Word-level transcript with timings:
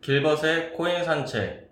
길벗의 0.00 0.72
코인 0.72 1.04
산책. 1.04 1.70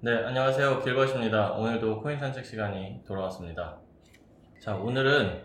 네, 0.00 0.12
안녕하세요. 0.14 0.82
길벗입니다. 0.82 1.52
오늘도 1.52 2.00
코인 2.00 2.18
산책 2.18 2.46
시간이 2.46 3.02
돌아왔습니다. 3.06 3.82
자, 4.62 4.74
오늘은, 4.74 5.44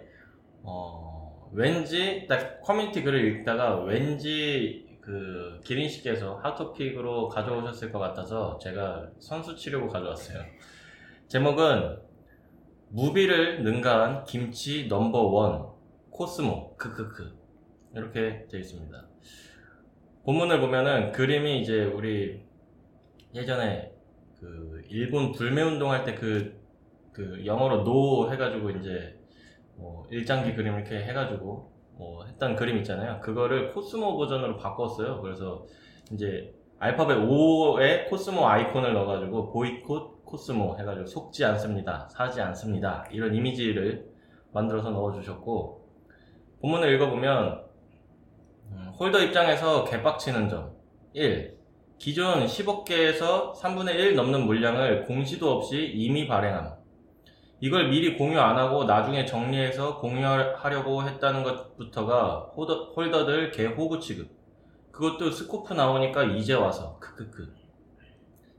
어, 0.64 1.50
왠지, 1.52 2.26
딱 2.30 2.62
커뮤니티 2.62 3.04
글을 3.04 3.26
읽다가 3.26 3.82
왠지 3.82 4.88
그 5.02 5.60
기린 5.66 5.90
씨께서 5.90 6.36
hot 6.38 6.60
topic으로 6.60 7.28
가져오셨을 7.28 7.92
것 7.92 8.00
같아서 8.00 8.58
제가 8.60 9.10
선수 9.20 9.58
치려고 9.58 9.90
가져왔어요. 9.90 10.40
제목은 11.30 12.00
무비를 12.90 13.62
능가한 13.62 14.24
김치 14.24 14.88
넘버원 14.88 15.68
코스모 16.10 16.76
크크크 16.76 17.38
이렇게 17.94 18.48
되어 18.50 18.60
있습니다. 18.60 19.08
본문을 20.26 20.60
보면은 20.60 21.12
그림이 21.12 21.62
이제 21.62 21.84
우리 21.84 22.42
예전에 23.36 23.94
그 24.40 24.82
일본 24.90 25.32
불매 25.32 25.62
운동 25.62 25.92
할 25.92 26.04
때그 26.04 26.60
그 27.14 27.46
영어로 27.46 27.84
노 27.84 28.32
해가지고 28.32 28.72
이제 28.72 29.16
뭐 29.76 30.08
일장기 30.10 30.56
그림 30.56 30.74
이렇게 30.74 31.04
해가지고 31.04 31.72
뭐 31.92 32.26
했던 32.26 32.56
그림 32.56 32.78
있잖아요. 32.80 33.20
그거를 33.22 33.72
코스모 33.72 34.18
버전으로 34.18 34.58
바꿨어요. 34.58 35.22
그래서 35.22 35.68
이제 36.12 36.56
알파벳 36.80 37.20
5에 37.20 38.10
코스모 38.10 38.48
아이콘을 38.48 38.94
넣어가지고 38.94 39.52
보이콧 39.52 40.19
코스모 40.30 40.78
해가지고 40.78 41.08
속지 41.08 41.44
않습니다. 41.44 42.08
사지 42.10 42.40
않습니다. 42.42 43.06
이런 43.12 43.34
이미지를 43.34 44.08
만들어서 44.52 44.92
넣어주셨고 44.92 45.88
본문을 46.62 46.94
읽어보면 46.94 47.66
음, 48.72 48.92
holder 49.00 49.20
입장에서 49.24 49.84
개빡치는 49.86 50.50
점 50.50 50.72
1. 51.14 51.58
기존 51.98 52.46
10억 52.46 52.86
개에서 52.86 53.54
3분의 53.54 53.96
1 53.96 54.16
넘는 54.16 54.46
물량을 54.46 55.06
공시도 55.06 55.52
없이 55.52 55.92
이미 55.94 56.28
발행함. 56.28 56.78
이걸 57.62 57.90
미리 57.90 58.18
공유 58.18 58.40
안 58.40 58.58
하고 58.58 58.86
나중에 58.86 59.26
정리해서 59.26 60.00
공유하려고 60.00 61.04
했다는 61.04 61.44
것부터가 61.44 62.52
holder, 62.56 62.94
holder들 62.96 63.52
개호구 63.52 64.00
취급. 64.00 64.30
그것도 64.92 65.32
Scope 65.32 65.74
나오니까 65.74 66.24
이제 66.24 66.54
와서 66.54 66.98
크크크. 67.00 67.54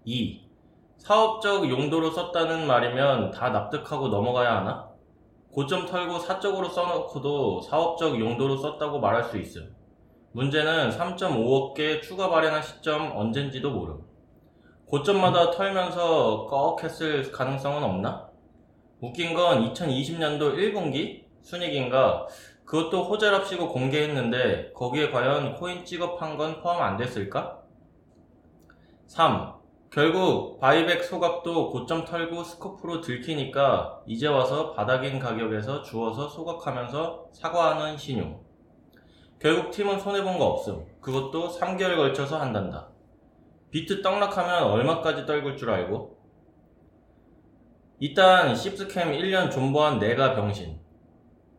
2. 0.05 0.50
사업적 1.01 1.69
용도로 1.69 2.11
썼다는 2.11 2.67
말이면 2.67 3.31
다 3.31 3.49
납득하고 3.49 4.09
넘어가야 4.09 4.59
하나? 4.59 4.91
고점 5.51 5.87
털고 5.87 6.19
사적으로 6.19 6.69
써놓고도 6.69 7.63
사업적 7.63 8.21
용도로 8.21 8.59
썼다고 8.59 9.01
말할 9.01 9.25
수 9.25 9.39
있음. 9.39 9.75
문제는 10.33 10.91
3.5억 10.91 11.75
개 11.75 12.01
추가 12.01 12.29
발행한 12.29 12.63
시점 12.63 13.17
언젠지도 13.17 13.71
모름. 13.71 14.05
고점마다 14.87 15.51
털면서 15.51 16.47
꺽했을 16.47 17.33
가능성은 17.33 17.83
없나? 17.83 18.29
웃긴 19.01 19.35
건 19.35 19.73
2020년도 19.73 20.55
1분기 20.55 21.25
순익인가 21.41 22.27
그것도 22.65 23.05
호재랍시고 23.05 23.71
공개했는데 23.71 24.73
거기에 24.75 25.11
과연 25.11 25.55
코인 25.55 25.85
찍업한 25.85 26.37
건 26.37 26.61
포함 26.61 26.83
안 26.83 26.97
됐을까? 26.99 27.59
3. 29.07 29.60
결국 29.91 30.61
buyback 30.61 31.03
소각도 31.03 31.71
고점 31.71 32.05
털고 32.05 32.45
Scope로 32.45 33.01
들키니까 33.01 34.03
이제 34.07 34.29
와서 34.29 34.73
바닥인 34.73 35.19
가격에서 35.19 35.83
주워서 35.83 36.29
소각하면서 36.29 37.31
사과하는 37.33 37.97
시늉. 37.97 38.41
결국 39.41 39.73
팀은 39.73 39.99
손해본 39.99 40.39
거 40.39 40.47
없음. 40.47 40.87
그것도 41.01 41.49
3개월 41.49 41.97
걸쳐서 41.97 42.41
한단다. 42.41 42.87
비트 43.73 44.01
떡락하면 44.01 44.63
얼마까지 44.63 45.27
떨굴 45.27 45.57
줄 45.57 45.71
알고? 45.71 46.17
일단 47.99 48.55
씹scam 48.55 49.11
1년 49.11 49.51
존버한 49.51 49.99
내가 49.99 50.37
병신. 50.37 50.79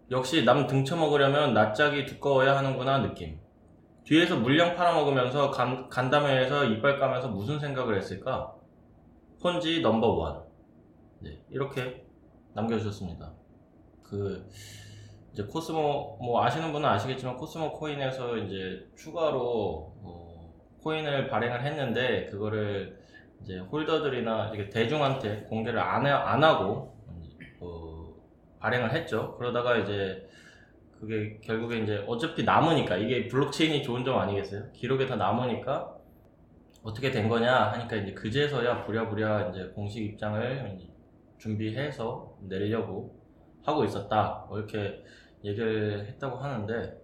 역시 0.09 0.45
남 0.45 0.67
등쳐먹으려면 0.67 1.53
낯짝이 1.53 2.06
두꺼워야 2.06 2.56
하는구나 2.56 3.00
느낌. 3.00 3.41
뒤에서 4.11 4.35
물량 4.35 4.75
팔아먹으면서 4.75 5.51
간, 5.51 5.88
간담회에서 5.88 6.66
이빨 6.66 6.99
까면서 6.99 7.29
무슨 7.29 7.57
생각을 7.61 7.95
했을까? 7.95 8.53
폰지 9.41 9.79
넘버원. 9.79 10.44
네, 11.22 11.41
이렇게 11.49 12.05
남겨주셨습니다. 12.53 13.31
그, 14.03 14.45
이제 15.31 15.44
코스모, 15.44 16.17
뭐 16.21 16.44
아시는 16.44 16.73
분은 16.73 16.89
아시겠지만 16.89 17.38
코스모 17.38 17.71
코인에서 17.71 18.35
이제 18.35 18.85
추가로 18.97 19.94
어, 20.03 20.53
코인을 20.83 21.29
발행을 21.29 21.63
했는데 21.63 22.25
그거를 22.25 23.00
이제 23.41 23.59
홀더들이나 23.59 24.50
이렇게 24.53 24.69
대중한테 24.69 25.44
공개를 25.44 25.79
안, 25.79 26.05
해, 26.05 26.09
안 26.09 26.44
하고 26.44 26.97
어, 27.61 28.13
발행을 28.59 28.91
했죠. 28.91 29.38
그러다가 29.38 29.77
이제 29.77 30.27
그게 31.01 31.39
결국에 31.44 31.79
이제 31.79 32.06
어차피 32.07 32.44
남으니까 32.44 32.95
이게 32.95 33.28
블록체인이 33.28 33.81
좋은 33.81 34.06
점 34.06 34.19
아니겠어요? 34.19 34.72
기록에 34.72 35.07
다 35.07 35.16
남으니까 35.16 35.97
어떻게 36.84 37.09
된 37.09 37.28
거냐 37.28 37.72
하니까 37.72 37.95
이제 37.95 38.13
그제서야 38.13 38.85
부랴부랴 38.85 39.50
이제 39.50 39.72
공식 39.73 40.03
입장을 40.06 40.79
준비해서 41.39 42.38
내려고 42.41 43.19
하고 43.63 43.84
있었다. 43.84 44.45
뭐 44.47 44.59
이렇게 44.59 45.03
얘기를 45.44 46.06
했다고 46.06 46.38
하는데 46.38 47.01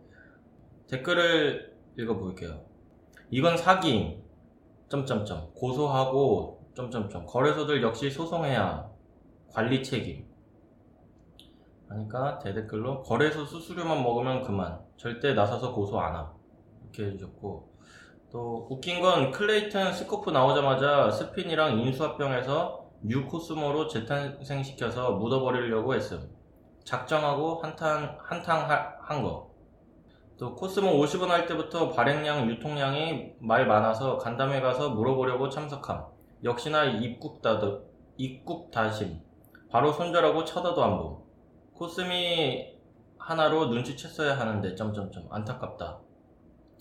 댓글을 0.88 1.75
읽어볼게요. 1.97 2.64
이건 3.31 3.58
사기임. 3.58 4.22
점점점 4.90 5.52
고소하고 5.53 6.72
점점점 6.74 7.25
거래소들 7.25 7.81
역시 7.81 8.12
소송해야 8.12 8.90
관리 9.52 9.84
책임. 9.84 10.27
하니까 11.90 12.40
대댓글로 12.40 13.03
거래소 13.03 13.46
수수료만 13.46 14.03
먹으면 14.03 14.42
그만 14.44 14.80
절대 14.98 15.34
나서서 15.34 15.74
고소 15.74 16.00
안 16.00 16.16
함. 16.16 16.28
이렇게 16.84 17.06
해주셨고 17.06 17.72
또 18.31 18.68
웃긴 18.70 19.02
건 19.02 19.31
Klaytn 19.31 19.94
Scope 19.94 20.31
나오자마자 20.31 21.09
스핀이랑 21.12 21.80
인수합병해서 21.80 22.86
new 23.03 23.25
코스모로 23.26 23.88
재탄생시켜서 23.88 25.12
묻어버리려고 25.12 25.96
했음. 25.96 26.30
작정하고 26.84 27.62
한탕 27.62 28.18
한탕 28.20 28.70
한 29.02 29.24
거. 29.24 29.52
또 30.38 30.56
코스모 30.56 30.92
50원 30.92 31.28
할 31.28 31.46
때부터 31.47 31.92
발행량 31.92 32.50
유통량이 32.50 33.34
말 33.40 33.66
많아서 33.66 34.18
간담회 34.18 34.62
가서 34.62 34.90
물어보려고 34.90 35.50
참석함. 35.50 36.06
역시나 36.44 36.86
입국 36.86 37.42
다도 37.42 37.86
입국 38.18 38.72
다심. 38.72 39.20
바로 39.70 39.92
손절하고 39.92 40.44
쳐다도 40.46 40.84
안 40.84 40.97
봄. 40.97 41.27
코스미 41.78 42.74
하나로 43.20 43.68
눈치챘어야 43.68 44.30
하는데 44.36 44.74
점점점 44.74 45.28
안타깝다. 45.30 46.00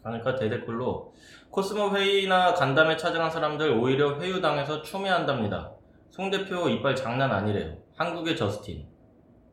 그러니까 0.02 0.36
대댓글로 0.36 1.12
코스모 1.50 1.94
회의나 1.94 2.54
간담회 2.54 2.96
찾아간 2.96 3.30
사람들 3.30 3.72
오히려 3.72 4.18
회유당해서 4.18 4.80
추매한답니다. 4.82 5.72
송 6.10 6.30
대표 6.30 6.68
이빨 6.70 6.96
장난 6.96 7.30
아니래요. 7.30 7.76
한국의 7.96 8.36
저스틴. 8.36 8.86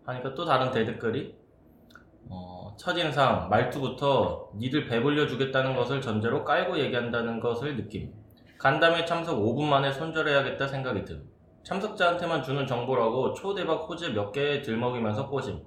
하니까 0.05 0.33
또 0.33 0.45
다른 0.45 0.71
대댓글이 0.71 1.35
어, 2.29 2.73
첫인상 2.77 3.49
말투부터 3.49 4.51
니들 4.55 4.85
배불려 4.85 5.27
주겠다는 5.27 5.75
것을 5.75 5.99
전제로 5.99 6.45
깔고 6.45 6.79
얘기한다는 6.79 7.41
것을 7.41 7.75
느낌. 7.75 8.13
간담회 8.59 9.03
참석 9.03 9.39
5분 9.39 9.65
만에 9.65 9.91
손절해야겠다 9.91 10.67
생각이 10.67 11.03
듦. 11.03 11.32
참석자한테만 11.63 12.43
주는 12.43 12.67
정보라고 12.67 13.33
초대박 13.33 13.89
호재 13.89 14.09
몇 14.09 14.31
개 14.31 14.61
들먹이면서 14.61 15.29
꼬심. 15.29 15.63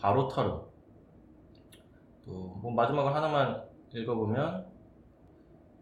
바로 0.00 0.28
털음. 0.28 0.60
또 2.26 2.32
뭐 2.62 2.72
마지막으로 2.72 3.14
하나만 3.14 3.62
읽어보면 3.94 4.66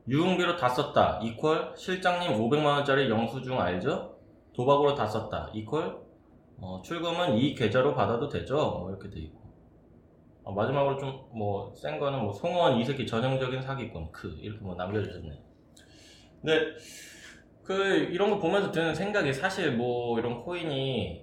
유흥비로 0.08 0.56
다 0.56 0.68
썼다. 0.68 1.20
이퀄 1.22 1.74
실장님 1.76 2.32
500만원짜리 2.38 3.08
영수증 3.10 3.60
알죠? 3.60 4.16
도박으로 4.54 4.94
다 4.94 5.06
썼다. 5.06 5.50
이퀄 5.52 6.00
어, 6.60 6.80
출금은 6.82 7.36
이 7.36 7.54
계좌로 7.54 7.94
받아도 7.94 8.28
되죠? 8.28 8.56
뭐 8.56 8.88
이렇게 8.90 9.10
돼 9.10 9.20
있고 9.20 9.38
어, 10.44 10.52
마지막으로 10.52 10.96
좀 10.98 11.28
뭐 11.32 11.72
센 11.76 11.98
거는 12.00 12.20
뭐 12.24 12.32
송원 12.32 12.78
이 12.78 12.84
새끼 12.84 13.06
전형적인 13.06 13.60
사기꾼 13.62 14.10
그 14.12 14.28
이렇게 14.40 14.60
뭐 14.64 14.74
남겨주셨네. 14.74 15.42
근데 16.40 16.60
그 17.68 17.74
이런 18.10 18.30
거 18.30 18.38
보면서 18.38 18.72
드는 18.72 18.94
생각이 18.94 19.30
사실 19.30 19.72
뭐 19.72 20.18
이런 20.18 20.40
코인이 20.40 21.22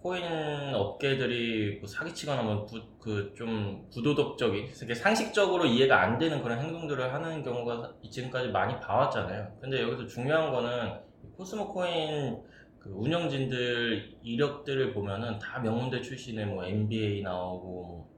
코인 0.00 0.72
업계들이 0.72 1.80
뭐 1.80 1.88
사기치거나 1.88 2.42
뭐그 2.42 3.34
좀 3.36 3.84
부도덕적인 3.92 4.72
상식적으로 4.94 5.66
이해가 5.66 6.00
안 6.00 6.16
되는 6.16 6.40
그런 6.44 6.60
행동들을 6.60 7.12
하는 7.12 7.42
경우가 7.42 7.92
지금까지 8.08 8.50
많이 8.50 8.78
봐왔잖아요. 8.78 9.56
근데 9.60 9.82
여기서 9.82 10.06
중요한 10.06 10.52
거는 10.52 11.00
코스모 11.36 11.72
코인 11.72 12.40
그 12.78 12.90
운영진들 12.90 14.18
이력들을 14.22 14.94
보면은 14.94 15.40
다 15.40 15.58
명문대 15.58 16.02
출신의 16.02 16.46
뭐 16.46 16.64
MBA 16.64 17.22
나오고 17.22 17.66
뭐 17.66 18.08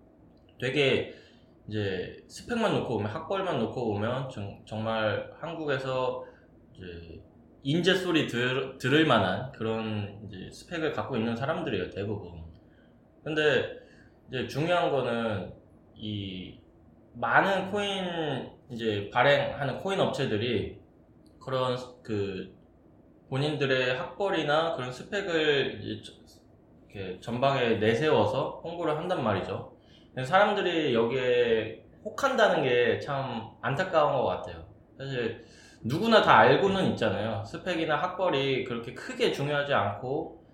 되게 0.60 1.14
이제 1.66 2.22
스펙만 2.28 2.74
놓고 2.74 2.98
보면 2.98 3.10
학벌만 3.10 3.58
놓고 3.60 3.94
보면 3.94 4.28
정, 4.28 4.62
정말 4.66 5.32
한국에서 5.40 6.26
이제 6.74 7.22
인재 7.62 7.94
소리 7.94 8.26
들, 8.26 8.78
들을 8.78 9.06
만한 9.06 9.52
그런 9.52 10.20
이제 10.26 10.50
스펙을 10.50 10.92
갖고 10.92 11.16
있는 11.16 11.36
사람들이에요 11.36 11.90
대부분. 11.90 12.42
근데 13.22 13.78
이제 14.28 14.46
중요한 14.46 14.90
거는 14.90 15.52
이 15.94 16.58
많은 17.14 17.70
코인 17.70 18.50
이제 18.70 19.10
발행하는 19.12 19.78
코인 19.78 20.00
업체들이 20.00 20.78
그런 21.40 21.76
그 22.02 22.54
본인들의 23.28 23.96
학벌이나 23.96 24.74
그런 24.76 24.92
스펙을 24.92 25.80
이렇게 25.82 27.20
전방에 27.20 27.76
내세워서 27.76 28.60
홍보를 28.64 28.96
한단 28.96 29.22
말이죠. 29.22 29.76
사람들이 30.24 30.94
여기에 30.94 31.84
혹한다는 32.04 32.62
게 32.64 33.00
참 33.00 33.50
안타까운 33.60 34.14
것 34.14 34.24
같아요. 34.24 34.64
사실 34.98 35.44
누구나 35.82 36.22
다 36.22 36.38
알고는 36.38 36.90
있잖아요. 36.90 37.42
스펙이나 37.44 37.96
학벌이 37.96 38.64
그렇게 38.64 38.92
크게 38.94 39.32
중요하지 39.32 39.72
않고 39.72 40.44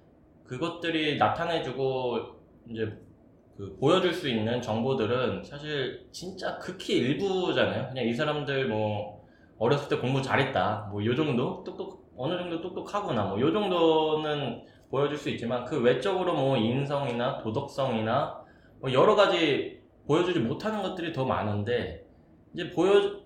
그것들이 0.45 1.17
나타내주고 1.19 2.19
이제 2.71 2.97
그 3.57 3.77
보여줄 3.81 4.13
수 4.13 4.29
있는 4.29 4.61
정보들은 4.63 5.43
사실 5.43 6.07
진짜 6.13 6.59
극히 6.59 6.99
일부잖아요. 6.99 7.89
그냥 7.89 8.07
이 8.07 8.13
사람들 8.15 8.69
뭐 8.69 9.25
어렸을 9.59 9.89
때 9.89 9.97
공부 9.97 10.23
잘했다. 10.23 10.89
뭐 10.93 11.05
요 11.05 11.15
정도 11.17 11.65
똑똑 11.65 12.07
어느 12.17 12.37
정도 12.37 12.61
똑똑하구나. 12.61 13.25
뭐 13.25 13.41
요 13.41 13.53
정도는 13.53 14.63
보여줄 14.91 15.17
수 15.19 15.31
있지만 15.31 15.65
그 15.65 15.81
외적으로 15.81 16.35
뭐 16.35 16.57
인성이나 16.57 17.39
도덕성이나 17.39 18.45
뭐 18.81 18.93
여러 18.93 19.17
가지 19.17 19.81
보여주지 20.07 20.39
못하는 20.39 20.83
것들이 20.83 21.13
더 21.13 21.25
많은데 21.25 22.05
이제 22.55 22.71
보여 22.71 23.26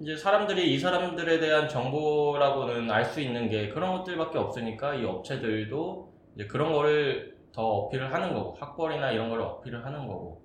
이제 0.00 0.16
사람들이 0.16 0.72
이 0.74 0.78
사람들에 0.78 1.40
대한 1.40 1.68
정보라고는 1.68 2.88
알 2.90 3.04
수 3.04 3.20
있는 3.20 3.48
게 3.48 3.68
그런 3.68 3.98
것들밖에 3.98 4.38
없으니까 4.38 4.94
이 4.94 5.04
업체들도 5.04 6.12
이제 6.34 6.46
그런 6.46 6.72
거를 6.72 7.36
더 7.52 7.62
어필을 7.62 8.12
하는 8.12 8.32
거고 8.32 8.56
학벌이나 8.60 9.10
이런 9.10 9.28
걸 9.28 9.40
어필을 9.40 9.84
하는 9.84 10.06
거고 10.06 10.42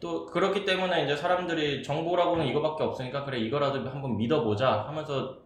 또 0.00 0.24
그렇기 0.26 0.64
때문에 0.64 1.04
이제 1.04 1.16
사람들이 1.16 1.82
정보라고는 1.82 2.46
이거밖에 2.46 2.84
없으니까 2.84 3.24
그래 3.24 3.38
이거라도 3.38 3.86
한번 3.90 4.16
믿어보자 4.16 4.86
하면서 4.86 5.36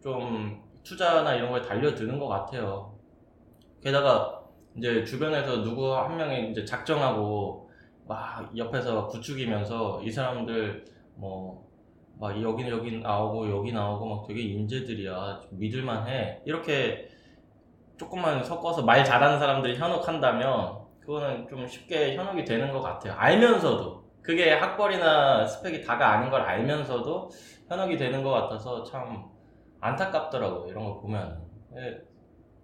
좀 0.00 0.62
투자나 0.84 1.34
이런 1.34 1.50
거에 1.50 1.62
달려드는 1.62 2.18
것 2.18 2.28
같아요. 2.28 2.94
게다가 3.82 4.42
이제 4.76 5.04
주변에서 5.04 5.62
누구 5.62 5.92
한 5.96 6.16
명이 6.16 6.50
이제 6.50 6.64
작정하고 6.64 7.70
막 8.06 8.56
옆에서 8.56 9.08
부추기면서 9.08 10.02
이 10.02 10.10
사람들 10.10 10.84
뭐 11.14 11.71
막 12.22 12.40
여기 12.40 12.68
여기 12.70 13.00
나오고 13.00 13.50
여기 13.50 13.72
나오고 13.72 14.06
막 14.06 14.26
되게 14.28 14.42
인재들이야. 14.42 15.40
믿을만해. 15.50 16.42
이렇게 16.44 17.08
조금만 17.98 18.44
섞어서 18.44 18.82
말 18.82 19.04
잘하는 19.04 19.40
사람들이 19.40 19.76
현혹한다면 19.76 20.82
그거는 21.00 21.48
좀 21.48 21.66
쉽게 21.66 22.14
현혹이 22.14 22.44
되는 22.44 22.70
것 22.70 22.80
같아요. 22.80 23.14
알면서도. 23.14 24.02
그게 24.22 24.52
학벌이나 24.52 25.44
스펙이 25.44 25.82
다가 25.82 26.10
아닌 26.12 26.30
걸 26.30 26.42
알면서도 26.42 27.28
현혹이 27.68 27.96
되는 27.96 28.22
것 28.22 28.30
같아서 28.30 28.84
참 28.84 29.24
안타깝더라고요 29.80 30.70
이런 30.70 30.84
걸 30.84 31.00
보면 31.00 31.42
예, 31.76 31.98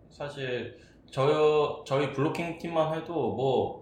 사실 0.08 0.76
저 1.10 1.82
저희 1.84 2.12
블루킹 2.12 2.58
팀만 2.58 2.94
해도 2.94 3.34
뭐, 3.34 3.77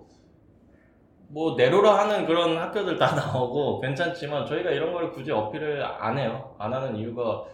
뭐, 1.28 1.55
내로라 1.56 1.99
하는 1.99 2.26
그런 2.26 2.56
학교들 2.56 2.96
다 2.99 3.14
나오고 3.17 3.81
괜찮지만 3.81 4.46
저희가 4.46 4.70
이런 4.70 4.93
걸 4.93 5.12
굳이 5.12 5.31
어필을 5.32 5.82
안 5.84 6.19
해요. 6.19 6.55
안 6.58 6.73
하는 6.73 6.96
이유가 6.96 7.44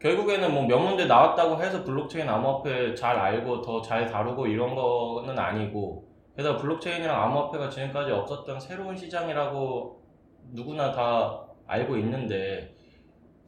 결국에는 0.00 0.52
뭐 0.52 0.66
명문대 0.66 1.06
나왔다고 1.06 1.62
해서 1.62 1.82
블록체인 1.84 2.28
암호화폐 2.28 2.94
잘 2.94 3.16
알고 3.16 3.62
더 3.62 3.80
잘 3.82 4.06
다루고 4.06 4.46
이런 4.46 4.74
거는 4.74 5.38
아니고 5.38 6.06
게다가 6.36 6.58
블록체인이랑 6.58 7.22
암호화폐가 7.22 7.70
지금까지 7.70 8.10
없었던 8.12 8.60
새로운 8.60 8.96
시장이라고 8.96 10.02
누구나 10.52 10.92
다 10.92 11.40
알고 11.66 11.96
있는데 11.98 12.74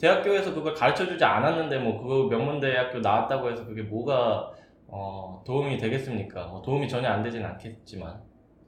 대학교에서 0.00 0.54
그걸 0.54 0.72
가르쳐 0.74 1.06
주지 1.06 1.24
않았는데 1.24 1.78
뭐 1.78 1.98
그 2.02 2.28
명문대학교 2.30 3.00
나왔다고 3.00 3.50
해서 3.50 3.64
그게 3.66 3.82
뭐가 3.82 4.52
어, 4.88 5.42
도움이 5.46 5.76
되겠습니까? 5.78 6.46
뭐 6.46 6.62
도움이 6.62 6.88
전혀 6.88 7.08
안 7.08 7.22
되진 7.22 7.44
않겠지만 7.44 8.22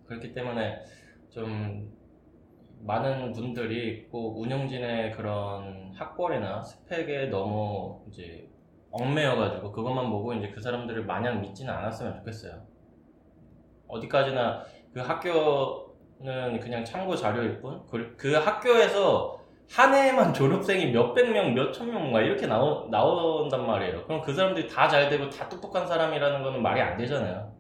그렇기 0.08 0.32
때문에 0.32 0.82
좀 1.30 1.92
많은 2.80 3.32
분들이 3.32 4.08
꼭 4.08 4.40
운영진의 4.40 5.12
그런 5.12 5.92
학벌이나 5.94 6.62
스펙에 6.62 7.26
너무 7.26 8.02
이제 8.08 8.48
얽매여가지고 8.90 9.72
그것만 9.72 10.10
보고 10.10 10.32
이제 10.34 10.48
그 10.50 10.60
사람들을 10.60 11.04
마냥 11.04 11.40
믿지는 11.40 11.72
않았으면 11.72 12.14
좋겠어요. 12.14 12.62
어디까지나 13.88 14.64
그 14.94 15.00
학교는 15.00 16.60
그냥 16.60 16.84
참고 16.84 17.14
자료일 17.14 17.60
뿐, 17.60 17.84
그, 17.90 18.14
그 18.16 18.34
학교에서 18.34 19.38
한 19.70 19.94
해에만 19.94 20.32
졸업생이 20.32 20.92
몇백 20.92 21.30
명, 21.30 21.54
몇천 21.54 21.90
명, 21.90 22.10
막 22.10 22.22
이렇게 22.22 22.46
나오, 22.46 22.88
나온단 22.88 23.66
말이에요. 23.66 24.04
그럼 24.04 24.22
그 24.22 24.32
사람들이 24.32 24.66
다 24.66 24.88
잘 24.88 25.10
되고 25.10 25.28
다 25.28 25.46
똑똑한 25.48 25.86
사람이라는 25.86 26.42
거는 26.42 26.62
말이 26.62 26.80
안 26.80 26.96
되잖아요. 26.96 27.52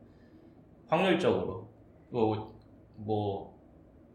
확률적으로. 0.88 1.67
뭐, 2.10 2.54
뭐, 2.96 3.58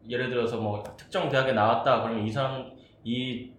예를 0.10 0.30
들어서 0.30 0.58
뭐 0.58 0.84
특정 0.98 1.30
대학에 1.30 1.54
나왔다. 1.54 2.02
그러면 2.02 2.26
이 2.28 2.32
사람, 2.32 2.72
이, 3.04 3.54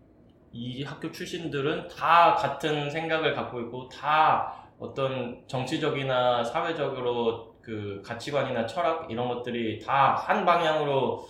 이 0.52 0.82
학교 0.84 1.10
출신들은 1.10 1.88
다 1.88 2.34
같은 2.34 2.90
생각을 2.90 3.34
갖고 3.34 3.60
있고 3.62 3.88
다 3.88 4.70
어떤 4.78 5.42
정치적이나 5.46 6.44
사회적으로 6.44 7.54
그 7.62 8.02
가치관이나 8.04 8.66
철학 8.66 9.10
이런 9.10 9.28
것들이 9.28 9.80
다 9.80 10.14
한 10.16 10.44
방향으로 10.44 11.26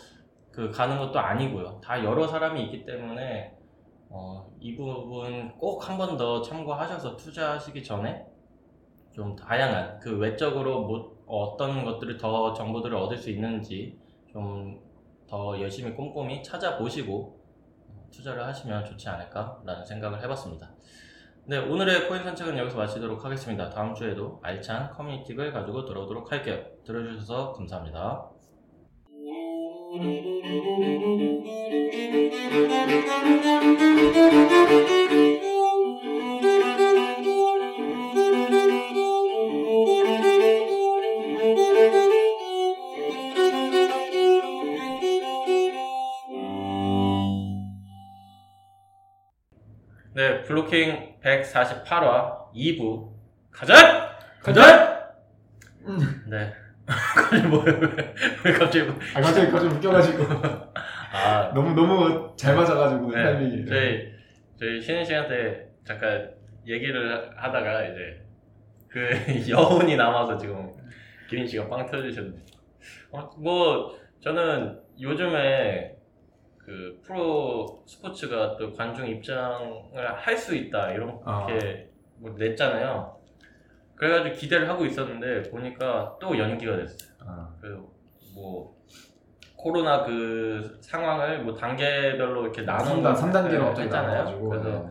그 0.50 0.70
가는 0.70 0.98
것도 0.98 1.18
아니고요. 1.18 1.80
다 1.82 2.02
여러 2.04 2.26
사람이 2.26 2.62
있기 2.64 2.84
때문에 2.84 3.54
어, 4.10 4.46
이 4.60 4.76
부분 4.76 5.56
꼭 5.58 5.80
한 5.88 5.98
번 5.98 6.16
더 6.16 6.42
참고하셔서 6.42 7.16
투자하시기 7.16 7.82
전에 7.84 8.24
좀 9.12 9.34
다양한 9.36 10.00
그 10.00 10.18
외적으로 10.18 10.82
뭐, 10.86 11.13
어떤 11.26 11.84
것들을 11.84 12.19
더 12.19 12.52
정보들을 12.52 12.96
얻을 12.96 13.16
수 13.16 13.31
있는지 13.31 13.98
좀 14.32 14.84
더 15.34 15.60
열심히 15.60 15.93
꼼꼼히 15.94 16.43
찾아보시고 16.43 17.40
투자를 18.12 18.44
하시면 18.46 18.84
좋지 18.84 19.08
않을까라는 19.08 19.84
생각을 19.84 20.22
해봤습니다. 20.22 20.70
네, 21.46 21.58
오늘의 21.58 22.08
코인 22.08 22.22
산책은 22.22 22.56
여기서 22.56 22.76
마치도록 22.76 23.24
하겠습니다. 23.24 23.69
다음 23.69 23.94
주에도 23.94 24.38
알찬 24.43 24.93
커뮤니티를 24.93 25.52
가지고 25.52 25.84
돌아오도록 25.84 26.31
할게요. 26.31 26.64
들어주셔서 26.84 27.52
감사합니다. 27.52 28.31
네, 50.14 50.42
블로킹 50.42 51.16
148화 51.22 52.52
2부 52.54 53.10
가자! 53.50 54.16
가자! 54.40 55.10
네. 56.28 56.52
갑자기 56.86 57.46
뭐예요? 57.48 57.78
왜, 57.80 58.14
왜 58.44 58.52
갑자기 58.52 58.84
뭐- 58.84 58.98
아 59.14 59.20
갑자기 59.20 59.50
갑자기 59.50 59.74
웃겨가지고 59.74 60.24
아, 61.12 61.52
너무 61.54 61.74
너무 61.74 62.34
잘 62.36 62.54
맞아가지고 62.54 63.10
네. 63.10 63.22
타이밍이. 63.22 63.66
저희 63.66 64.12
저희 64.58 64.80
쉬는 64.80 65.04
시간 65.04 65.28
때 65.28 65.66
잠깐 65.84 66.30
얘기를 66.66 67.30
하다가 67.36 67.84
이제 67.86 68.22
그 68.88 69.10
여운이 69.48 69.96
남아서 69.96 70.36
지금 70.36 70.70
기린 71.28 71.46
씨가 71.46 71.68
빵 71.68 71.86
터주셨네. 71.86 72.36
어, 73.12 73.30
뭐 73.38 73.98
저는 74.22 74.78
요즘에 75.00 75.94
그 76.64 77.00
프로 77.04 77.82
스포츠가 77.86 78.56
또 78.56 78.72
관중 78.72 79.06
입장을 79.08 80.14
할 80.16 80.36
수 80.36 80.54
있다 80.56 80.92
이렇게 80.92 81.88
뭐 82.18 82.34
냈잖아요. 82.38 83.14
그래가지고 83.96 84.34
기대를 84.34 84.68
하고 84.68 84.84
있었는데 84.86 85.50
보니까 85.50 86.16
또 86.20 86.36
연기가 86.38 86.76
됐어요. 86.76 87.10
아, 87.20 87.48
그뭐 87.60 88.74
코로나 89.56 90.04
그 90.04 90.78
상황을 90.80 91.42
뭐 91.42 91.54
단계별로 91.54 92.42
이렇게 92.42 92.62
나눈 92.62 93.02
3단, 93.02 93.14
3단계로 93.14 93.60
갑자기 93.60 93.82
했잖아요. 93.84 94.12
나눠가지고. 94.24 94.48
그래서 94.48 94.68
네. 94.68 94.84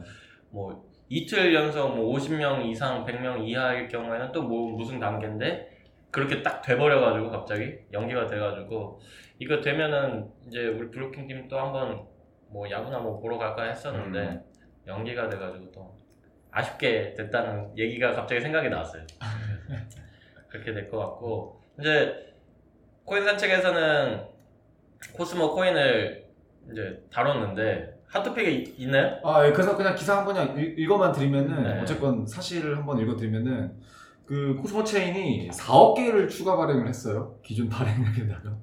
뭐 0.51 0.83
이틀 1.09 1.53
연속 1.53 1.95
뭐 1.95 2.15
50명 2.15 2.65
이상, 2.65 3.05
100명 3.05 3.47
이하일 3.47 3.87
경우에는 3.87 4.31
또 4.31 4.43
뭐 4.43 4.71
무슨 4.71 4.99
단계인데 4.99 5.69
그렇게 6.11 6.41
딱 6.43 6.61
돼버려가지고 6.61 7.29
갑자기 7.31 7.79
연기가 7.91 8.25
돼가지고 8.27 8.99
이거 9.43 9.59
되면은 9.59 10.29
이제 10.47 10.67
우리 10.67 10.89
블루킹 10.89 11.27
팀 11.27 11.47
또 11.49 11.59
한번 11.59 12.05
뭐 12.49 12.69
야구나 12.69 12.99
뭐 12.99 13.19
보러 13.19 13.37
갈까 13.37 13.63
했었는데 13.63 14.19
음. 14.19 14.41
연기가 14.87 15.27
돼가지고 15.29 15.71
또 15.71 15.93
아쉽게 16.51 17.13
됐다는 17.15 17.77
얘기가 17.77 18.13
갑자기 18.13 18.39
생각이 18.41 18.69
나왔어요. 18.69 19.03
그렇게 20.49 20.73
될 20.73 20.89
것 20.89 20.97
같고 20.99 21.61
이제 21.79 22.33
코인 23.05 23.25
산책에서는 23.25 24.21
코스모 25.17 25.53
코인을 25.55 26.23
이제 26.71 27.03
다뤘는데 27.11 27.93
있- 28.51 28.79
있나요? 28.79 29.19
아, 29.23 29.45
예, 29.45 29.51
그래서 29.51 29.75
그냥 29.75 29.95
기사 29.95 30.17
한번 30.19 30.35
그냥 30.35 30.57
읽- 30.57 30.77
읽어만 30.79 31.11
드리면은 31.11 31.63
네. 31.63 31.81
어쨌건 31.81 32.25
사실을 32.25 32.77
한번 32.77 32.99
읽어 32.99 33.15
드리면은 33.17 33.75
그 34.25 34.55
코스모 34.61 34.83
체인이 34.83 35.49
4억 35.49 35.95
개를 35.95 36.29
추가 36.29 36.55
발행을 36.55 36.87
했어요. 36.87 37.37
기존 37.43 37.67
발행량에다가. 37.67 38.55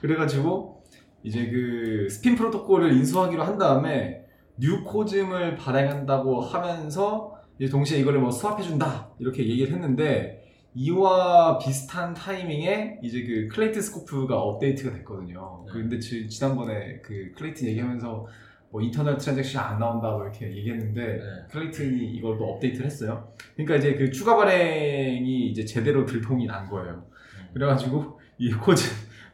그래가지고 0.00 0.82
이제 1.22 1.50
그 1.50 2.08
스핀 2.10 2.36
프로토콜을 2.36 2.92
인수하기로 2.92 3.42
한 3.42 3.58
다음에 3.58 4.24
new 4.58 4.82
코즘을 4.82 5.56
발행한다고 5.56 6.40
하면서 6.40 7.34
이제 7.58 7.70
동시에 7.70 7.98
이거를 7.98 8.20
뭐 8.20 8.30
swap해준다 8.30 9.10
이렇게 9.18 9.46
얘기를 9.48 9.72
했는데 9.72 10.38
이와 10.74 11.58
비슷한 11.58 12.14
타이밍에 12.14 13.00
이제 13.02 13.24
그 13.24 13.48
클레이튼 13.48 13.80
스코프가 13.80 14.38
업데이트가 14.38 14.96
됐거든요. 14.98 15.64
네. 15.66 15.72
근데 15.72 15.98
지, 15.98 16.28
지난번에 16.28 17.00
그 17.02 17.32
클레이튼 17.36 17.64
얘기하면서 17.64 18.26
뭐 18.70 18.82
internal 18.82 19.16
transaction 19.16 19.64
안 19.64 19.78
나온다고 19.78 20.22
이렇게 20.22 20.46
얘기했는데 20.46 21.00
네. 21.00 21.22
클레이튼이 21.50 22.12
이걸 22.12 22.38
또 22.38 22.52
업데이트를 22.52 22.86
했어요. 22.86 23.32
그러니까 23.54 23.76
이제 23.76 23.94
그 23.94 24.10
추가 24.12 24.36
발행이 24.36 25.48
이제 25.50 25.64
제대로 25.64 26.04
들통이 26.06 26.46
난 26.46 26.68
거예요. 26.68 27.06
그래가지고 27.54 28.20
이 28.38 28.52
코즈 28.52 28.84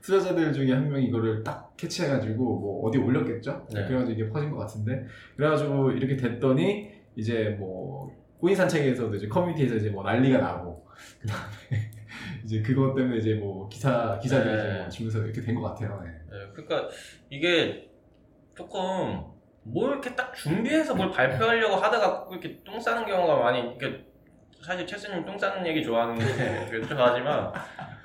투자자들 0.04 0.52
중에 0.52 0.70
한 0.72 0.90
명이 0.90 1.06
이거를 1.06 1.42
딱 1.42 1.74
캐치해가지고 1.78 2.36
뭐 2.60 2.86
어디 2.86 2.98
올렸겠죠? 2.98 3.66
네. 3.72 3.86
그래가지고 3.86 4.12
이게 4.12 4.28
퍼진 4.28 4.50
것 4.50 4.58
같은데 4.58 5.06
그래가지고 5.36 5.92
이렇게 5.92 6.14
됐더니 6.16 6.90
이제 7.16 7.56
뭐 7.58 8.12
코인 8.38 8.54
산책에서도 8.54 9.14
이제 9.16 9.28
커뮤니티에서 9.28 9.76
이제 9.76 9.88
뭐 9.88 10.04
난리가 10.04 10.38
나고 10.38 10.86
그다음에 11.22 11.90
이제 12.44 12.60
그것 12.60 12.94
때문에 12.94 13.16
이제 13.16 13.34
뭐 13.34 13.66
기사 13.70 14.18
기사들이 14.18 14.54
네. 14.54 14.60
이제 14.60 14.78
뭐 14.78 14.88
지면서 14.90 15.18
이렇게 15.24 15.40
된 15.40 15.54
것 15.54 15.62
같아요. 15.62 16.02
네. 16.04 16.10
네, 16.30 16.52
그러니까 16.52 16.88
이게 17.30 17.88
조금 18.54 19.22
뭘 19.62 19.92
이렇게 19.92 20.14
딱 20.14 20.34
준비해서 20.34 20.94
뭘 20.94 21.10
발표하려고 21.10 21.76
하다가 21.76 22.26
이렇게 22.30 22.62
똥 22.62 22.78
싸는 22.78 23.06
경우가 23.06 23.36
많이 23.38 23.74
이게 23.74 24.04
사실 24.62 24.86
최스님 24.86 25.24
똥 25.24 25.38
싸는 25.38 25.66
얘기 25.66 25.82
좋아하는데 25.82 26.66
그게 26.70 26.84
좋아하지만 26.94 27.50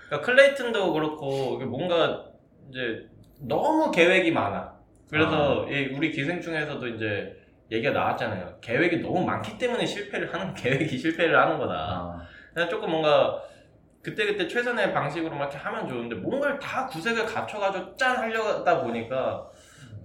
그러니까 0.10 0.22
클레이튼도 0.26 0.94
그렇고 0.94 1.60
뭔가 1.60 2.26
이제 2.70 3.08
너무 3.42 3.92
계획이 3.92 4.32
많아. 4.32 4.78
그래서 5.10 5.68
이 5.70 5.94
우리 5.96 6.12
기생충에서도 6.12 6.88
이제 6.88 7.36
얘기가 7.72 7.94
나왔잖아요. 7.94 8.58
계획이 8.62 8.98
너무 8.98 9.24
많기 9.24 9.58
때문에 9.58 9.86
실패를 9.86 10.34
하는 10.34 10.54
계획이 10.56 10.98
실패를 10.98 11.38
하는 11.40 11.58
거다. 11.58 11.74
아, 11.74 12.28
그냥 12.54 12.70
조금 12.70 12.90
뭔가 12.90 13.42
그때그때 14.02 14.48
최선의 14.48 14.94
방식으로 14.94 15.32
막 15.36 15.44
이렇게 15.44 15.58
하면 15.58 15.88
좋은데 15.88 16.16
뭔가를 16.16 16.58
다 16.60 16.88
구색을 16.88 17.26
갖춰가지고 17.26 17.96
짠 17.96 18.18
하려다 18.18 18.82
보니까 18.84 19.48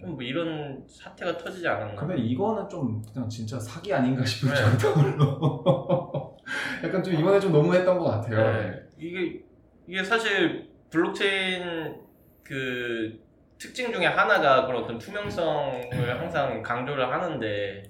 좀 0.04 0.14
뭐 0.14 0.22
이런 0.22 0.84
사태가 0.86 1.36
터지지 1.38 1.66
않았나. 1.66 1.94
근데 1.94 2.16
이거는 2.18 2.68
좀 2.68 3.02
그냥 3.12 3.28
진짜 3.28 3.58
사기 3.58 3.92
아닌가 3.92 4.24
싶을 4.24 4.50
네. 4.52 4.78
정도로 4.78 6.36
약간 6.84 7.02
좀 7.02 7.14
이번에 7.14 7.40
좀 7.40 7.52
너무했던 7.52 7.98
것 7.98 8.04
같아요. 8.04 8.36
네. 8.36 8.82
이게 8.98 9.42
이게 9.86 10.02
사실 10.02 10.68
블록체인 10.90 11.94
그 12.42 13.18
특징 13.58 13.92
중에 13.92 14.06
하나가 14.06 14.66
그런 14.66 14.84
어떤 14.84 14.98
투명성을 14.98 16.20
항상 16.20 16.62
강조를 16.62 17.10
하는데 17.12 17.82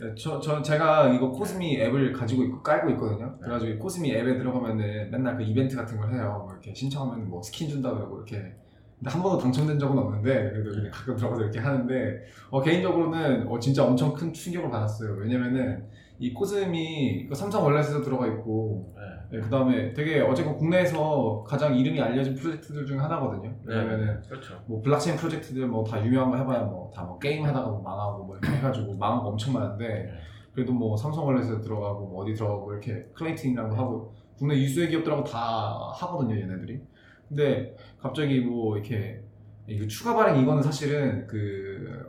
네, 0.00 0.14
저, 0.14 0.40
저 0.40 0.62
제가 0.62 1.08
이거 1.12 1.30
코스미 1.30 1.78
앱을 1.80 2.12
가지고 2.12 2.44
있고 2.44 2.62
깔고 2.62 2.90
있거든요. 2.90 3.36
그래가지고 3.38 3.72
이 3.72 3.78
코스미 3.78 4.12
앱에 4.12 4.38
들어가면은 4.38 5.10
맨날 5.10 5.36
그 5.36 5.42
이벤트 5.42 5.76
같은 5.76 5.98
걸 5.98 6.12
해요. 6.12 6.42
뭐 6.44 6.52
이렇게 6.52 6.74
신청하면 6.74 7.28
뭐 7.28 7.42
스킨 7.42 7.68
준다 7.68 7.92
그러고 7.92 8.16
이렇게. 8.16 8.54
근데 8.98 9.10
한 9.10 9.22
번도 9.22 9.38
당첨된 9.38 9.78
적은 9.78 9.96
없는데 9.98 10.50
그래도 10.50 10.70
그냥 10.70 10.90
가끔 10.90 11.16
들어가서 11.16 11.42
이렇게 11.42 11.58
하는데 11.58 12.22
어, 12.50 12.62
개인적으로는 12.62 13.48
어, 13.48 13.58
진짜 13.58 13.84
엄청 13.84 14.14
큰 14.14 14.32
충격을 14.32 14.70
받았어요. 14.70 15.14
왜냐면은 15.14 15.84
이 16.18 16.32
코스미가 16.32 17.28
삼성 17.32 17.64
월렛에서 17.64 18.02
들어가 18.02 18.26
있고 18.26 18.94
네. 19.30 19.40
그 19.40 19.48
다음에 19.48 19.92
되게 19.92 20.20
어쨌건 20.20 20.56
국내에서 20.56 21.44
가장 21.46 21.74
이름이 21.76 22.00
알려진 22.00 22.34
프로젝트들 22.34 22.84
중에 22.86 22.98
하나거든요. 22.98 23.54
왜냐면은 23.64 24.20
그렇죠. 24.28 24.60
뭐 24.66 24.80
블록체인 24.82 25.16
프로젝트들 25.16 25.66
뭐 25.68 25.84
다 25.84 26.04
유명한 26.04 26.30
거 26.30 26.36
해봐야 26.38 26.64
뭐 26.64 26.90
다 26.94 27.04
뭐 27.04 27.18
게임 27.18 27.44
하다가 27.44 27.68
뭐 27.68 27.80
망하고 27.82 28.24
뭐 28.24 28.36
이렇게 28.38 28.56
해가지고 28.56 28.96
망한 28.96 29.22
거 29.22 29.28
엄청 29.28 29.52
많은데 29.54 30.10
그래도 30.52 30.72
뭐 30.72 30.96
삼성 30.96 31.26
월렛에 31.26 31.60
들어가고 31.60 32.08
뭐 32.08 32.22
어디 32.24 32.34
들어가고 32.34 32.72
이렇게 32.72 33.06
클레이튼이랑도 33.14 33.76
하고 33.76 34.12
국내 34.36 34.56
유수의 34.56 34.88
기업들하고 34.88 35.22
다 35.22 35.90
하거든요 35.94 36.34
얘네들이 36.40 36.80
근데 37.28 37.76
갑자기 38.00 38.40
뭐 38.40 38.76
이렇게 38.76 39.22
이거 39.68 39.86
추가 39.86 40.14
발행 40.16 40.40
이거는 40.42 40.60
사실은 40.62 41.26
그, 41.28 42.04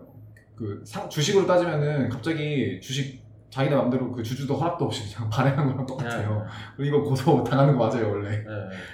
그 0.55 0.81
상- 0.83 1.07
주식으로 1.07 1.45
따지면은 1.45 2.09
갑자기 2.09 2.79
주식 2.81 3.20
자기네 3.51 3.75
맘대로 3.75 4.11
그 4.11 4.23
주주도 4.23 4.55
허락도 4.55 4.85
없이 4.85 5.13
그냥 5.15 5.29
발행한 5.29 5.67
거랑 5.67 5.85
똑같아요. 5.85 6.43
그리고 6.75 6.97
이거 6.97 7.07
고소 7.09 7.43
당하는 7.43 7.77
거 7.77 7.85
맞아요 7.87 8.09
원래. 8.09 8.29
네. 8.29 8.45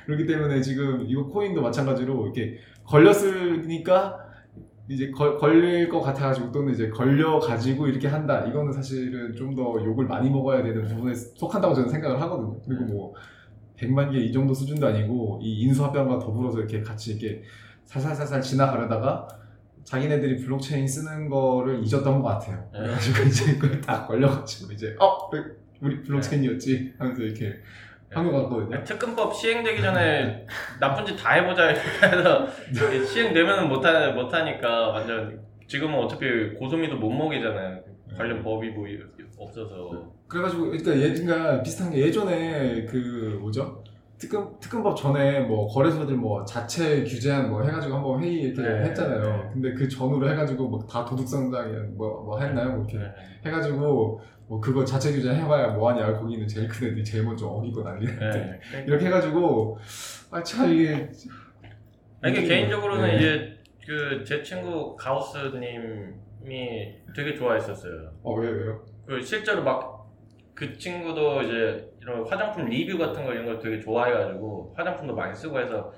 그렇기 0.05 0.25
때문에 0.25 0.59
지금 0.61 1.05
이거 1.07 1.25
코인도 1.27 1.61
마찬가지로 1.61 2.23
이렇게 2.25 2.57
걸렸으니까 2.85 4.17
이제 4.89 5.11
걸, 5.11 5.37
걸릴 5.37 5.89
것 5.89 6.01
같아가지고 6.01 6.51
또는 6.51 6.73
이제 6.73 6.89
걸려가지고 6.89 7.87
이렇게 7.87 8.07
한다. 8.07 8.45
이거는 8.45 8.71
사실은 8.73 9.35
좀 9.35 9.53
더 9.55 9.63
욕을 9.83 10.05
많이 10.05 10.29
먹어야 10.29 10.61
되는 10.63 10.83
부분에 10.87 11.13
속한다고 11.13 11.73
저는 11.73 11.89
생각을 11.89 12.21
하거든요. 12.21 12.59
그리고 12.67 12.83
뭐 12.85 13.13
100만 13.79 14.11
개 14.11 14.19
이 14.19 14.31
정도 14.31 14.53
수준도 14.53 14.87
아니고 14.87 15.39
이 15.41 15.61
인수합병과 15.61 16.19
더불어서 16.19 16.59
이렇게 16.59 16.81
같이 16.81 17.11
이렇게 17.13 17.43
살살살살 17.85 18.41
지나가려다가 18.41 19.27
자기네들이 19.97 20.35
블록체인 20.43 20.85
쓰는 20.85 21.29
거를 21.29 21.79
잊었던 21.81 22.21
것 22.21 22.23
같아요. 22.27 22.57
네. 22.73 22.79
그래가지고 22.79 23.23
이제 23.23 23.57
그걸 23.57 23.79
다 23.79 24.05
걸려가지고 24.05 24.73
이제 24.73 24.93
어 24.99 25.29
우리 25.79 26.03
블록체인이었지 26.03 26.95
하면서 26.97 27.21
이렇게 27.23 27.53
한것 28.09 28.33
같거든요. 28.43 28.83
특근법 28.83 29.33
시행되기 29.33 29.81
전에 29.81 30.45
나쁜 30.81 31.05
짓 31.05 31.15
다 31.15 31.33
해보자 31.35 31.67
해서 31.67 32.47
시행되면 33.05 33.69
못하, 33.69 34.11
못하니까 34.11 34.89
완전 34.89 35.39
지금은 35.67 35.97
어차피 35.99 36.25
고소미도 36.57 36.97
못 36.97 37.09
먹이잖아요. 37.09 37.79
관련 38.17 38.43
법이 38.43 38.69
뭐 38.71 38.85
없어서. 39.37 40.11
그래가지고 40.27 40.71
그러니까 40.71 40.97
예가 40.97 41.63
비슷한 41.63 41.91
게 41.91 41.99
예전에 41.99 42.83
그 42.85 43.37
뭐죠 43.39 43.81
특근 44.19 44.59
특근법 44.59 44.95
전에 44.97 45.41
뭐 45.41 45.67
거래소들 45.67 46.15
뭐 46.15 46.43
자체 46.43 47.03
규제한 47.03 47.49
뭐 47.49 47.61
해가지고 47.63 47.95
한번 47.95 48.23
회의 48.23 48.41
이렇게 48.41 48.61
네, 48.67 48.83
했잖아요. 48.85 49.21
네. 49.21 49.49
근데 49.53 49.73
그 49.73 49.87
전후로 49.87 50.29
해가지고 50.31 50.67
뭐 50.69 50.87
다 50.87 51.05
도둑성장이 51.05 51.73
뭐 51.95 52.23
뭐 52.25 52.39
했나요? 52.39 52.69
뭐 52.71 52.77
이렇게 52.79 52.97
네. 52.97 53.11
해가지고 53.45 54.19
뭐 54.47 54.59
그거 54.61 54.83
자체 54.83 55.11
규제 55.11 55.29
해봐야 55.33 55.67
뭐하냐 55.73 56.17
거기는 56.19 56.47
제일 56.47 56.67
큰 56.67 56.87
애들이 56.87 57.03
제일 57.03 57.23
먼저 57.25 57.47
어기고 57.47 57.83
난리는데 57.83 58.59
네. 58.71 58.83
이렇게 58.87 59.05
해가지고 59.05 59.77
아 60.31 60.41
참 60.41 60.71
이게 60.73 61.09
이게 62.25 62.41
개인적으로는 62.43 63.07
네. 63.07 63.15
이제 63.17 63.57
그 63.85 64.23
제 64.25 64.41
친구 64.43 64.95
가우스님이 64.95 66.95
되게 67.15 67.35
좋아했었어요. 67.35 68.11
어 68.23 68.33
왜 68.35 68.49
왜요? 68.49 68.83
그 69.05 69.21
실제로 69.21 69.63
막 69.63 69.95
그 70.55 70.75
친구도 70.75 71.43
이제 71.43 71.87
이런 72.07 72.25
화장품 72.25 72.65
리뷰 72.65 72.97
같은 72.97 73.25
거 73.25 73.33
이런 73.33 73.45
걸 73.45 73.59
되게 73.59 73.81
좋아해가지고 73.81 74.73
화장품도 74.77 75.13
많이 75.13 75.35
쓰고 75.35 75.59
해서 75.59 75.91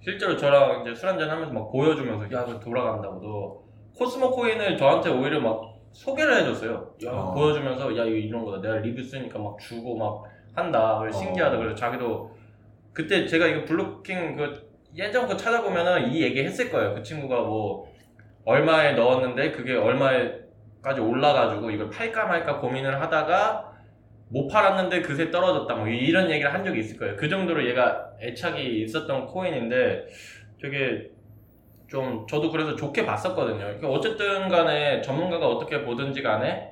실제로 0.00 0.36
저랑 0.36 0.82
이제 0.82 0.92
술 0.92 1.08
한잔 1.08 1.30
하면서 1.30 1.52
막 1.52 1.70
보여주면서 1.70 2.24
야, 2.36 2.44
그 2.44 2.58
돌아간다고 2.58 3.20
너 3.20 3.62
코스모 3.96 4.32
코인을 4.32 4.76
저한테 4.76 5.10
오히려 5.10 5.38
막 5.40 5.62
소개를 5.92 6.38
해줬어요. 6.38 6.94
야, 7.06 7.12
어. 7.12 7.32
보여주면서 7.32 7.96
야, 7.96 8.04
이거 8.04 8.16
이런 8.16 8.44
거다. 8.44 8.60
내가 8.60 8.76
리뷰 8.78 9.00
쓰니까 9.00 9.38
막 9.38 9.56
주고 9.60 9.96
막 9.96 10.24
한다. 10.52 10.98
그래서 10.98 11.18
어. 11.18 11.20
신기하다. 11.22 11.56
그래서 11.56 11.76
자기도 11.76 12.34
그때 12.92 13.24
제가 13.24 13.46
이거 13.46 13.64
블루킹 13.64 14.36
그 14.36 14.72
예전 14.96 15.28
거 15.28 15.36
찾아보면은 15.36 16.10
이 16.10 16.22
얘기 16.22 16.42
했을 16.42 16.72
거예요. 16.72 16.94
그 16.94 17.02
친구가 17.04 17.42
뭐 17.42 17.86
얼마에 18.44 18.94
넣었는데 18.94 19.52
그게 19.52 19.76
얼마에까지 19.76 21.00
올라가지고 21.00 21.70
이걸 21.70 21.88
팔까 21.88 22.26
말까 22.26 22.58
고민을 22.58 23.00
하다가 23.00 23.71
못 24.32 24.48
팔았는데 24.48 25.02
그새 25.02 25.30
떨어졌다 25.30 25.74
뭐 25.74 25.86
이런 25.86 26.30
얘기를 26.30 26.52
한 26.52 26.64
적이 26.64 26.80
있을 26.80 26.98
거예요. 26.98 27.16
그 27.16 27.28
정도로 27.28 27.68
얘가 27.68 28.10
애착이 28.20 28.82
있었던 28.82 29.26
코인인데 29.26 30.06
되게 30.60 31.10
좀 31.86 32.26
저도 32.26 32.50
그래서 32.50 32.74
좋게 32.74 33.04
봤었거든요. 33.04 33.58
그러니까 33.58 33.88
어쨌든 33.88 34.48
간에 34.48 35.02
전문가가 35.02 35.46
어떻게 35.46 35.82
보든지 35.82 36.22
간에 36.22 36.70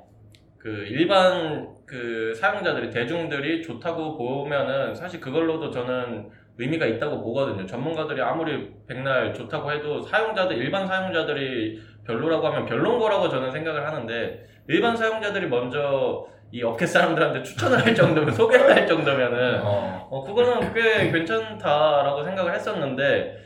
그 0.56 0.68
일반 0.88 1.68
그 1.84 2.32
사용자들이 2.34 2.90
대중들이 2.90 3.62
좋다고 3.62 4.16
보면은 4.16 4.94
사실 4.94 5.20
그걸로도 5.20 5.70
저는 5.70 6.30
의미가 6.56 6.86
있다고 6.86 7.22
보거든요. 7.22 7.66
전문가들이 7.66 8.22
아무리 8.22 8.70
백날 8.86 9.34
좋다고 9.34 9.72
해도 9.72 10.00
사용자들 10.00 10.56
일반 10.56 10.86
사용자들이 10.86 11.80
별로라고 12.06 12.46
하면 12.46 12.64
별론 12.64 12.98
거라고 12.98 13.28
저는 13.28 13.50
생각을 13.50 13.86
하는데 13.86 14.46
일반 14.68 14.96
사용자들이 14.96 15.48
먼저 15.48 16.26
이 16.52 16.62
업계 16.62 16.84
사람들한테 16.86 17.42
추천을 17.42 17.84
할 17.84 17.94
정도면 17.94 18.32
소개를 18.34 18.74
할 18.74 18.86
정도면은 18.86 19.60
어. 19.62 20.08
어 20.10 20.24
그거는 20.24 20.72
꽤 20.74 21.10
괜찮다라고 21.10 22.24
생각을 22.24 22.54
했었는데 22.54 23.38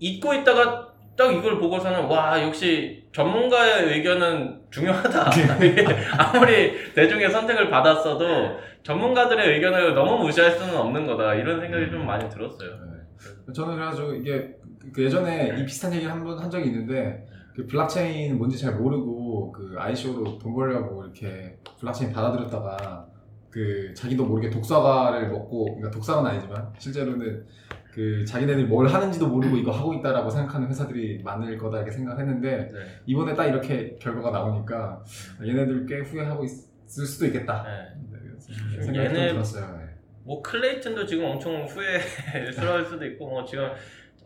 잊고 0.00 0.32
있다가 0.34 0.88
딱 1.16 1.32
이걸 1.32 1.58
보고서는 1.58 2.04
와 2.04 2.40
역시 2.42 3.04
전문가의 3.12 3.88
의견은 3.92 4.60
중요하다. 4.70 5.30
이게 5.64 5.84
아무리 6.16 6.94
대중의 6.94 7.30
선택을 7.30 7.68
받았어도 7.70 8.56
전문가들의 8.84 9.54
의견을 9.54 9.94
너무 9.94 10.22
무시할 10.24 10.52
수는 10.52 10.76
없는 10.76 11.06
거다. 11.06 11.34
이런 11.34 11.60
생각이 11.60 11.90
좀 11.90 12.06
많이 12.06 12.28
들었어요. 12.30 12.70
네. 12.70 13.52
저는 13.52 13.74
그래가지고 13.74 14.14
이게 14.14 14.54
그 14.94 15.02
예전에 15.04 15.56
이 15.58 15.64
비슷한 15.64 15.92
얘기를 15.92 16.12
한 16.12 16.22
번 16.24 16.38
한 16.38 16.48
적이 16.48 16.66
있는데 16.66 17.26
그 17.58 17.66
블록체인 17.66 18.38
뭔지 18.38 18.56
잘 18.56 18.76
모르고 18.76 19.50
그 19.50 19.74
ICO로 19.76 20.38
돈 20.38 20.54
벌려고 20.54 21.02
이렇게 21.02 21.58
블록체인 21.80 22.12
받아들였다가 22.12 23.08
그 23.50 23.92
자기도 23.94 24.24
모르게 24.26 24.48
독사과를 24.48 25.28
먹고 25.28 25.64
그러니까 25.64 25.90
독사과는 25.90 26.24
아니지만 26.24 26.72
실제로는 26.78 27.44
그 27.92 28.24
자기네들이 28.24 28.66
뭘 28.66 28.86
하는지도 28.86 29.26
모르고 29.26 29.56
이거 29.56 29.72
하고 29.72 29.92
있다라고 29.94 30.30
생각하는 30.30 30.68
회사들이 30.68 31.20
많을 31.24 31.58
거다 31.58 31.78
이렇게 31.78 31.90
생각했는데 31.90 32.68
네. 32.72 32.78
이번에 33.06 33.34
딱 33.34 33.46
이렇게 33.46 33.96
결과가 34.00 34.30
나오니까 34.30 35.02
얘네들 35.44 35.84
꽤 35.86 35.98
후회하고 35.98 36.44
있을 36.44 37.06
수도 37.06 37.26
있겠다. 37.26 37.64
네. 37.64 38.00
네, 38.12 38.18
그래서 38.22 38.52
생각이 38.84 39.08
좀 39.08 39.16
얘네- 39.16 39.32
들었어요. 39.32 39.78
네. 39.78 39.84
뭐 40.22 40.40
클레이튼도 40.42 41.06
지금 41.06 41.24
엄청 41.24 41.64
후회스러울 41.64 42.84
수도 42.84 43.04
있고 43.06 43.28
뭐 43.30 43.44
지금 43.44 43.64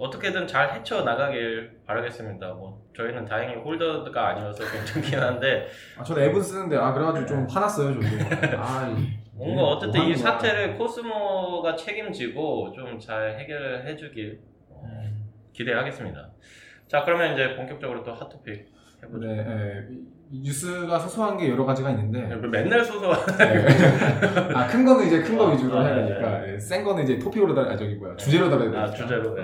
어떻게든 0.07 0.47
잘 0.49 0.75
헤쳐 0.75 1.05
나가길 1.05 1.79
바라겠습니다. 1.87 2.49
뭐 2.55 2.83
저희는 2.97 3.25
다행히 3.25 3.55
홀더가 3.55 4.29
아니어서 4.31 4.65
괜찮긴 4.71 5.19
한데 5.21 5.69
아, 5.97 6.03
저는 6.03 6.25
앱은 6.25 6.43
쓰는데 6.43 6.77
아 6.77 6.93
그래가지고 6.93 7.25
좀 7.27 7.47
화났어요 7.49 7.95
저도. 7.95 8.07
아, 8.59 8.89
이- 8.99 9.19
뭔가 9.35 9.63
뭐 9.63 9.71
어쨌든 9.75 10.01
이 10.03 10.05
거야. 10.07 10.17
사태를 10.17 10.75
코스모가 10.77 11.77
책임지고 11.77 12.73
좀 12.75 12.99
잘 12.99 13.39
해결해 13.39 13.95
주길 13.97 14.41
어, 14.69 14.83
기대하겠습니다. 15.53 16.31
자 16.89 17.05
그러면 17.05 17.33
이제 17.35 17.55
본격적으로 17.57 18.03
또 18.03 18.13
핫토픽 18.13 18.67
해보죠. 19.05 19.27
네, 19.27 19.39
예, 19.39 19.87
이- 19.95 20.41
뉴스가 20.45 20.99
소소한 20.99 21.37
게 21.37 21.49
여러 21.51 21.65
가지가 21.65 21.91
있는데 21.91 22.23
맨날 22.49 22.83
소소한 22.85 23.21
아큰 24.57 24.85
거는 24.85 25.07
이제 25.07 25.21
큰거 25.23 25.49
아, 25.49 25.53
위주로 25.53 25.79
아, 25.79 25.85
해야 25.85 25.95
되니까 25.95 26.49
예, 26.49 26.59
센 26.59 26.83
거는 26.83 27.05
이제 27.05 27.19
토픽으로 27.19 27.55
다 27.55 27.63
아, 27.71 27.77
저기 27.77 27.95
뭐야 27.97 28.17
주제로 28.17 28.49
다뤄야 28.51 28.71
되니까 28.71 28.83
아, 28.83 28.91
주제로, 28.91 29.35
네. 29.35 29.43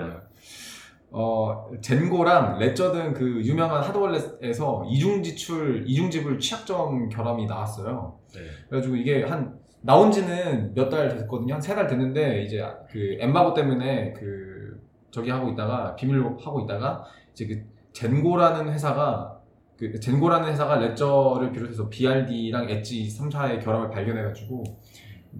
어 1.11 1.69
젠고랑 1.81 2.59
레저 2.59 2.91
등그 2.91 3.41
유명한 3.43 3.81
하드월렛에서 3.83 4.85
이중 4.89 5.23
지출 5.23 5.83
이중 5.87 6.09
지불 6.11 6.39
취약점 6.39 7.09
결함이 7.09 7.45
나왔어요. 7.47 8.19
네. 8.33 8.41
그래가지고 8.69 8.95
이게 8.95 9.23
한 9.23 9.57
나온 9.81 10.11
지는 10.11 10.73
몇 10.75 10.89
달 10.89 11.09
됐거든요. 11.17 11.53
한 11.55 11.61
세 11.61 11.73
달 11.75 11.87
됐는데 11.87 12.43
이제 12.43 12.63
그 12.91 13.17
엠바고 13.19 13.53
때문에 13.53 14.13
그 14.13 14.79
저기 15.09 15.31
하고 15.31 15.49
있다가 15.49 15.95
비밀로 15.95 16.37
하고 16.37 16.61
있다가 16.61 17.03
이제 17.33 17.47
그 17.47 17.63
젠고라는 17.93 18.71
회사가 18.71 19.39
그 19.77 19.99
젠고라는 19.99 20.49
회사가 20.49 20.75
레저를 20.77 21.51
비롯해서 21.51 21.89
BRD랑 21.89 22.69
엣지 22.69 23.07
3사의 23.17 23.63
결함을 23.63 23.89
발견해가지고 23.89 24.63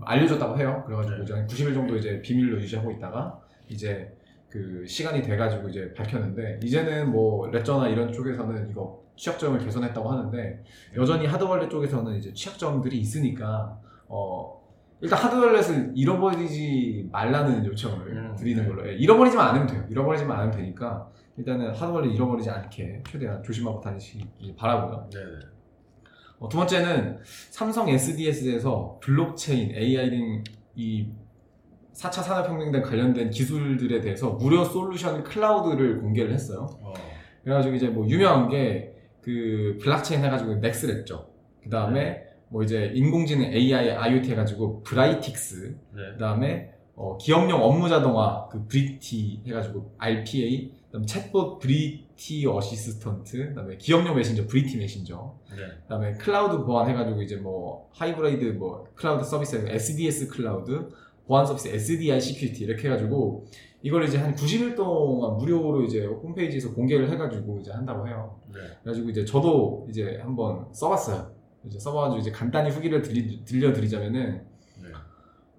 알려줬다고 0.01 0.57
해요. 0.57 0.83
그래가지고 0.88 1.17
네. 1.17 1.23
이제 1.23 1.33
한 1.33 1.45
90일 1.47 1.73
정도 1.75 1.95
이제 1.97 2.21
비밀로 2.21 2.59
유지하고 2.61 2.91
있다가 2.91 3.39
이제 3.67 4.11
그 4.50 4.84
시간이 4.88 5.22
돼가지고 5.22 5.70
이제 5.70 5.94
밝혔는데 5.94 6.59
이제는 6.64 7.12
뭐 7.12 7.48
레저나 7.50 7.88
이런 7.88 8.12
쪽에서는 8.12 8.70
이거 8.70 9.03
취약점을 9.16 9.59
개선했다고 9.59 10.09
하는데 10.09 10.64
여전히 10.96 11.27
하드월렛 11.27 11.70
쪽에서는 11.70 12.16
이제 12.18 12.33
취약점들이 12.33 12.98
있으니까 13.00 13.79
어 14.07 14.59
일단 15.01 15.20
하드월렛을 15.20 15.92
잃어버리지 15.96 17.09
말라는 17.12 17.66
요청을 17.66 18.07
음, 18.07 18.35
드리는 18.35 18.64
네. 18.64 18.70
걸로 18.70 18.88
예, 18.88 18.96
잃어버리지만 18.96 19.50
않으면 19.50 19.68
돼요. 19.68 19.85
잃어버리지만 19.90 20.38
않으면 20.38 20.57
되니까 20.57 21.09
일단은 21.38 21.74
하드월렛 21.74 22.12
잃어버리지 22.14 22.50
않게 22.50 23.03
최대한 23.09 23.44
조심하고 23.44 23.79
다니시기 23.81 24.55
바라고요. 24.57 25.09
네. 25.12 25.20
어, 26.40 26.48
두 26.50 26.57
번째는 26.57 27.20
삼성 27.50 27.90
SDS에서 27.90 29.00
블록체인, 29.01 29.75
AI 29.75 30.09
등이 30.09 31.12
4차 31.93 32.23
산업혁명 32.23 32.71
등 32.71 32.81
관련된 32.81 33.29
기술들에 33.29 34.01
대해서 34.01 34.31
무료 34.31 34.63
솔루션 34.63 35.23
클라우드를 35.23 35.99
공개를 36.01 36.33
했어요. 36.33 36.69
어, 36.81 36.93
그래가지고 37.43 37.75
이제 37.75 37.87
뭐 37.87 38.07
유명한 38.07 38.49
게 38.49 38.99
그 39.21 39.77
블록체인 39.81 40.23
해가지고 40.23 40.55
넥스레저. 40.55 41.29
그 41.63 41.69
다음에 41.69 42.23
뭐 42.47 42.63
이제 42.63 42.91
인공지능 42.95 43.53
AI, 43.53 43.91
IoT 43.91 44.31
해가지고 44.31 44.81
브라이틱스. 44.83 45.75
네. 45.93 46.01
그 46.13 46.17
다음에 46.19 46.71
어, 46.95 47.17
기업용 47.17 47.61
업무 47.63 47.87
자동화 47.87 48.47
그 48.49 48.65
브리티 48.67 49.43
해가지고 49.45 49.93
RPA. 49.97 50.73
그다음 50.87 51.05
챗봇 51.05 51.59
브리티 51.59 52.47
어시스턴트. 52.47 53.49
그다음에 53.49 53.77
기업용 53.77 54.15
메신저 54.15 54.47
브리티 54.47 54.77
메신저. 54.77 55.35
네. 55.51 55.57
그다음에 55.83 56.13
클라우드 56.13 56.63
보안 56.65 56.89
해가지고 56.89 57.21
이제 57.21 57.35
뭐 57.35 57.89
하이브리드 57.93 58.57
뭐 58.57 58.87
클라우드 58.95 59.23
서비스 59.23 59.63
SDS 59.67 60.29
클라우드 60.29 60.89
보안 61.29 61.46
서비스 61.46 61.68
SDS 61.68 62.20
시큐리티 62.20 62.63
이렇게 62.63 62.87
해가지고 62.87 63.46
이걸 63.83 64.03
이제 64.03 64.18
한 64.18 64.33
90일 64.33 64.75
동안 64.75 65.37
무료로 65.37 65.83
이제 65.83 66.03
홈페이지에서 66.03 66.74
공개를 66.74 67.07
해가지고 67.11 67.59
이제 67.59 67.72
한다고 67.72 68.07
해요. 68.07 68.39
네. 68.48 68.59
그래가지고 68.81 69.09
이제 69.11 69.24
저도 69.24 69.85
이제 69.87 70.18
한번 70.24 70.65
써봤어요. 70.74 71.31
이제 71.68 71.77
써봐가지고 71.77 72.20
이제 72.20 72.31
간단히 72.31 72.72
후기를 72.72 73.03
들려드리자면은 73.46 74.31
네. 74.31 74.46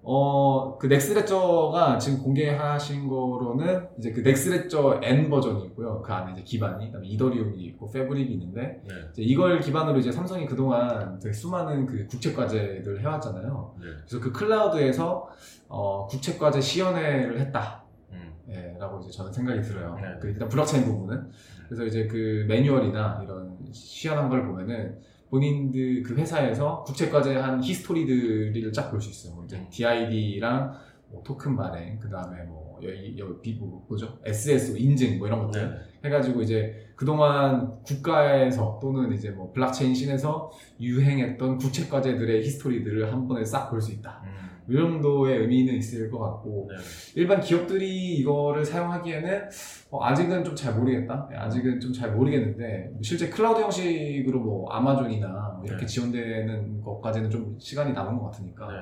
어, 0.02 0.78
그 0.78 0.86
넥스레저가 0.86 1.98
지금 1.98 2.22
공개하신 2.22 3.08
거로는 3.08 3.88
이제 3.98 4.12
그 4.12 4.20
넥스레저 4.20 5.00
N 5.02 5.28
버전이 5.28 5.64
있고요. 5.66 6.00
그 6.00 6.12
안에 6.12 6.32
이제 6.32 6.42
기반이, 6.42 6.86
그다음에 6.86 7.06
이더리움이 7.08 7.58
있고 7.58 7.90
패브릭이 7.90 8.32
있는데 8.32 8.82
네. 8.88 8.94
이제 9.12 9.22
이걸 9.22 9.60
기반으로 9.60 9.98
이제 9.98 10.10
삼성이 10.10 10.46
그동안 10.46 11.18
되게 11.18 11.32
수많은 11.32 11.86
그 11.86 12.06
국책 12.06 12.34
과제를 12.34 13.00
해왔잖아요. 13.00 13.74
네. 13.78 13.86
그래서 14.06 14.20
그 14.20 14.32
클라우드에서 14.32 15.28
어, 15.68 16.06
국책 16.06 16.38
과제 16.38 16.60
시연회를 16.60 17.38
했다. 17.38 17.84
음. 18.12 18.32
예, 18.48 18.76
라고 18.78 19.00
이제 19.00 19.10
저는 19.10 19.32
생각이 19.32 19.60
들어요. 19.60 19.96
네. 20.00 20.18
그 20.20 20.28
일단 20.28 20.48
블록체인 20.48 20.84
부분은. 20.84 21.30
그래서 21.68 21.84
이제 21.84 22.08
그 22.08 22.46
매뉴얼이나 22.48 23.20
이런 23.22 23.56
시연한 23.70 24.28
걸 24.28 24.44
보면은 24.46 24.98
본인들 25.30 26.02
그 26.02 26.14
회사에서 26.16 26.82
국책과제 26.84 27.36
한 27.36 27.62
히스토리들을 27.62 28.72
쫙 28.72 28.90
볼 28.90 29.00
수 29.00 29.10
있어요. 29.10 29.34
뭐 29.34 29.44
이제 29.44 29.56
음. 29.56 29.66
DID랑 29.70 30.72
뭐 31.08 31.22
토큰 31.22 31.56
발행, 31.56 31.98
그 31.98 32.08
다음에 32.08 32.42
뭐 32.44 32.78
여기 32.82 33.16
여기 33.18 33.54
뭐 33.54 33.84
뭐죠? 33.88 34.18
SSO 34.24 34.76
인증 34.76 35.18
뭐 35.18 35.26
이런 35.26 35.46
것들 35.46 35.68
네. 36.02 36.08
해가지고 36.08 36.42
이제 36.42 36.88
그동안 36.96 37.80
국가에서 37.82 38.78
또는 38.82 39.12
이제 39.12 39.30
뭐 39.30 39.52
블록체인 39.52 39.94
scene에서 39.94 40.50
유행했던 40.80 41.58
국책과제들의 41.58 42.42
히스토리들을 42.42 43.12
한 43.12 43.26
번에 43.26 43.44
싹 43.44 43.70
볼 43.70 43.80
수 43.80 43.92
있다. 43.92 44.22
음. 44.24 44.49
이 44.70 44.76
정도의 44.76 45.38
의미는 45.40 45.74
있을 45.74 46.10
것 46.10 46.18
같고 46.18 46.68
네. 46.70 46.76
일반 47.16 47.40
기업들이 47.40 48.14
이거를 48.18 48.64
사용하기에는 48.64 49.48
어, 49.90 50.04
아직은 50.04 50.44
좀 50.44 50.54
잘 50.54 50.74
모르겠다. 50.74 51.26
네, 51.30 51.36
아직은 51.36 51.80
좀 51.80 51.92
잘 51.92 52.12
모르겠는데 52.12 52.90
뭐 52.92 53.00
실제 53.02 53.28
클라우드 53.28 53.60
형식으로 53.60 54.38
뭐 54.40 54.70
아마존이나 54.70 55.54
뭐 55.56 55.64
이렇게 55.66 55.80
네. 55.80 55.86
지원되는 55.86 56.80
것까지는 56.82 57.30
좀 57.30 57.56
시간이 57.58 57.92
남은 57.92 58.16
것 58.18 58.26
같으니까 58.30 58.66
네. 58.68 58.74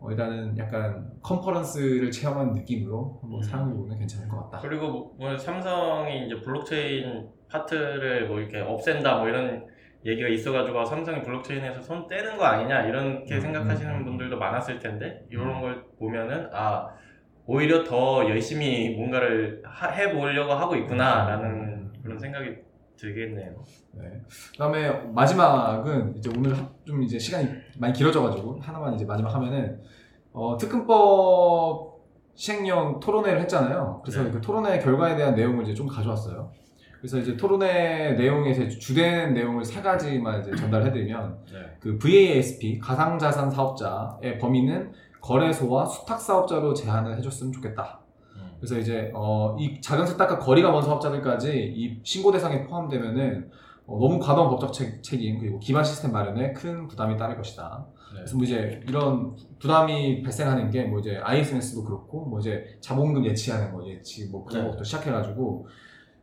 어, 0.00 0.10
일단은 0.10 0.58
약간 0.58 1.10
컨퍼런스를 1.22 2.10
체험한 2.10 2.52
느낌으로 2.52 3.18
한번 3.22 3.38
음. 3.40 3.42
사용해 3.42 3.74
보면 3.74 3.98
괜찮을 3.98 4.28
것 4.28 4.50
같다. 4.50 4.58
그리고 4.68 4.88
뭐- 4.90 5.14
뭐 5.18 5.36
삼성이 5.38 6.26
이제 6.26 6.38
블록체인 6.40 7.26
파트를 7.48 8.28
뭐 8.28 8.40
이렇게 8.40 8.58
없앤다 8.58 9.18
뭐 9.18 9.28
이런 9.28 9.64
얘기가 10.04 10.28
있어가지고 10.28 10.84
삼성이 10.84 11.22
블록체인에서 11.22 11.80
손 11.80 12.06
떼는 12.06 12.36
거 12.36 12.44
아니냐 12.44 12.82
이렇게 12.82 13.34
음, 13.36 13.40
생각하시는 13.40 13.90
음, 13.92 13.98
음. 14.00 14.04
분들도 14.04 14.38
많았을 14.38 14.78
텐데 14.78 15.24
이런 15.30 15.60
걸 15.60 15.84
보면은 15.98 16.48
아 16.52 16.88
오히려 17.46 17.82
더 17.84 18.28
열심히 18.28 18.90
뭔가를 18.96 19.62
하- 19.64 19.88
해보려고 19.88 20.52
하고 20.52 20.76
있구나라는 20.76 21.44
음. 21.50 21.92
그런 22.02 22.18
생각이 22.18 22.56
들겠네요. 22.98 23.54
네. 23.92 24.20
그다음에 24.52 24.90
마지막은 25.12 26.16
이제 26.18 26.30
오늘 26.36 26.56
하- 26.56 26.68
좀 26.84 27.02
이제 27.02 27.18
시간이 27.18 27.48
많이 27.78 27.92
길어져가지고 27.92 28.60
하나만 28.60 28.94
이제 28.94 29.04
마지막 29.04 29.34
하면은 29.34 29.80
어, 30.32 30.56
특근법 30.58 31.94
시행령 32.34 32.98
토론회를 33.00 33.40
했잖아요. 33.42 34.00
그래서 34.04 34.22
네. 34.24 34.30
그 34.30 34.40
토론회 34.40 34.78
결과에 34.80 35.16
대한 35.16 35.34
내용을 35.34 35.62
이제 35.64 35.72
좀 35.74 35.86
가져왔어요. 35.86 36.50
그래서 37.04 37.18
이제 37.18 37.36
토론회 37.36 38.12
내용에서 38.14 38.66
주된 38.66 39.34
내용을 39.34 39.62
세 39.62 39.82
가지만 39.82 40.40
이제 40.40 40.56
전달해드리면 40.56 41.38
네. 41.52 41.58
그 41.78 41.98
VASP 41.98 42.78
가상자산 42.78 43.50
사업자의 43.50 44.38
범위는 44.38 44.90
거래소와 45.20 45.84
수탁 45.84 46.18
사업자로 46.18 46.72
제한을 46.72 47.18
해줬으면 47.18 47.52
좋겠다. 47.52 48.00
음. 48.36 48.52
그래서 48.58 48.78
이제 48.78 49.10
어, 49.12 49.54
이 49.60 49.82
작은 49.82 50.06
세탁과 50.06 50.38
거리가 50.38 50.70
먼 50.70 50.82
사업자들까지 50.82 51.74
이 51.76 52.00
신고 52.04 52.32
대상에 52.32 52.62
포함되면은 52.62 53.50
어, 53.86 53.98
너무 54.00 54.18
과도한 54.18 54.48
법적 54.48 54.72
책, 54.72 55.02
책임 55.02 55.38
그리고 55.38 55.58
기반 55.58 55.84
시스템 55.84 56.10
마련에 56.10 56.54
큰 56.54 56.88
부담이 56.88 57.18
따를 57.18 57.36
것이다. 57.36 57.84
네. 58.14 58.20
그래서 58.20 58.34
뭐 58.34 58.44
이제 58.46 58.80
이런 58.88 59.36
부담이 59.58 60.22
발생하는 60.22 60.70
게 60.70 60.84
뭐 60.86 61.00
이제 61.00 61.18
ISMS도 61.22 61.84
그렇고 61.84 62.24
뭐 62.24 62.40
이제 62.40 62.78
자본금 62.80 63.26
예치하는 63.26 63.74
거 63.74 63.86
예치 63.86 64.30
뭐 64.30 64.46
그런 64.46 64.62
네. 64.62 64.68
것부터 64.68 64.84
시작해가지고 64.84 65.68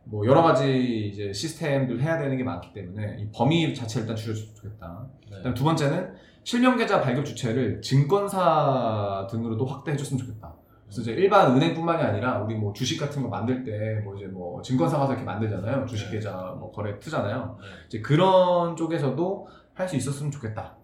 뭐 0.04 0.26
여러 0.26 0.42
가지 0.42 1.08
이제 1.08 1.32
시스템들 1.32 2.00
해야 2.02 2.18
되는 2.18 2.36
게 2.36 2.44
많기 2.44 2.72
때문에 2.72 3.18
이 3.20 3.28
범위 3.34 3.74
자체를 3.74 4.02
일단 4.06 4.16
줄여줬으면 4.16 4.54
좋겠다. 4.54 5.06
네. 5.30 5.36
그다음 5.36 5.54
두 5.54 5.64
번째는 5.64 6.14
실명 6.44 6.76
계좌 6.76 7.00
발급 7.00 7.24
주체를 7.24 7.80
증권사 7.80 9.26
등으로도 9.30 9.64
확대해줬으면 9.64 10.18
좋겠다. 10.18 10.54
그래서 10.84 11.02
이제 11.02 11.12
일반 11.12 11.56
은행뿐만이 11.56 12.02
아니라 12.02 12.42
우리 12.42 12.54
뭐 12.54 12.72
주식 12.72 12.98
같은 12.98 13.22
거 13.22 13.28
만들 13.28 13.62
때 13.64 14.02
뭐 14.04 14.14
이제 14.16 14.26
뭐 14.26 14.60
증권사 14.60 14.98
가서 14.98 15.12
이렇게 15.12 15.24
만들잖아요. 15.24 15.86
주식 15.86 16.06
네. 16.06 16.16
계좌 16.16 16.54
뭐 16.58 16.70
거래 16.72 16.98
트잖아요. 16.98 17.56
네. 17.60 17.66
이제 17.86 18.00
그런 18.00 18.76
쪽에서도 18.76 19.48
할 19.74 19.88
수 19.88 19.96
있었으면 19.96 20.30
좋겠다. 20.30 20.76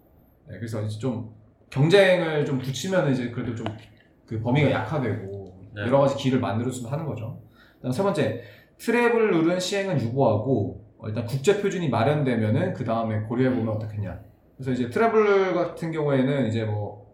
네, 0.47 0.57
그래서 0.57 0.81
이제 0.81 0.97
좀 0.97 1.31
경쟁을 1.69 2.43
좀 2.45 2.57
붙이면 2.57 3.11
이제 3.11 3.29
그래도 3.31 3.53
좀 3.55 3.65
그 4.25 4.39
범위가 4.41 4.69
약화되고 4.69 5.71
네. 5.73 5.81
여러 5.81 6.01
가지 6.01 6.15
길을 6.15 6.39
만들었으면 6.39 6.91
하는 6.91 7.03
거죠. 7.07 7.41
그다음 7.77 7.91
세 7.91 8.03
번째 8.03 8.43
travel 8.79 9.31
rule은 9.31 9.59
시행은 9.59 10.01
유보하고 10.01 10.85
어, 10.97 11.07
일단 11.07 11.25
국제 11.25 11.61
표준이 11.61 11.89
마련되면은 11.89 12.73
그 12.73 12.83
다음에 12.83 13.19
고려해 13.21 13.55
보면 13.55 13.75
어떻겠냐. 13.75 14.19
그래서 14.57 14.71
이제 14.71 14.89
travel 14.89 15.53
같은 15.53 15.91
경우에는 15.91 16.47
이제 16.47 16.65
뭐 16.65 17.07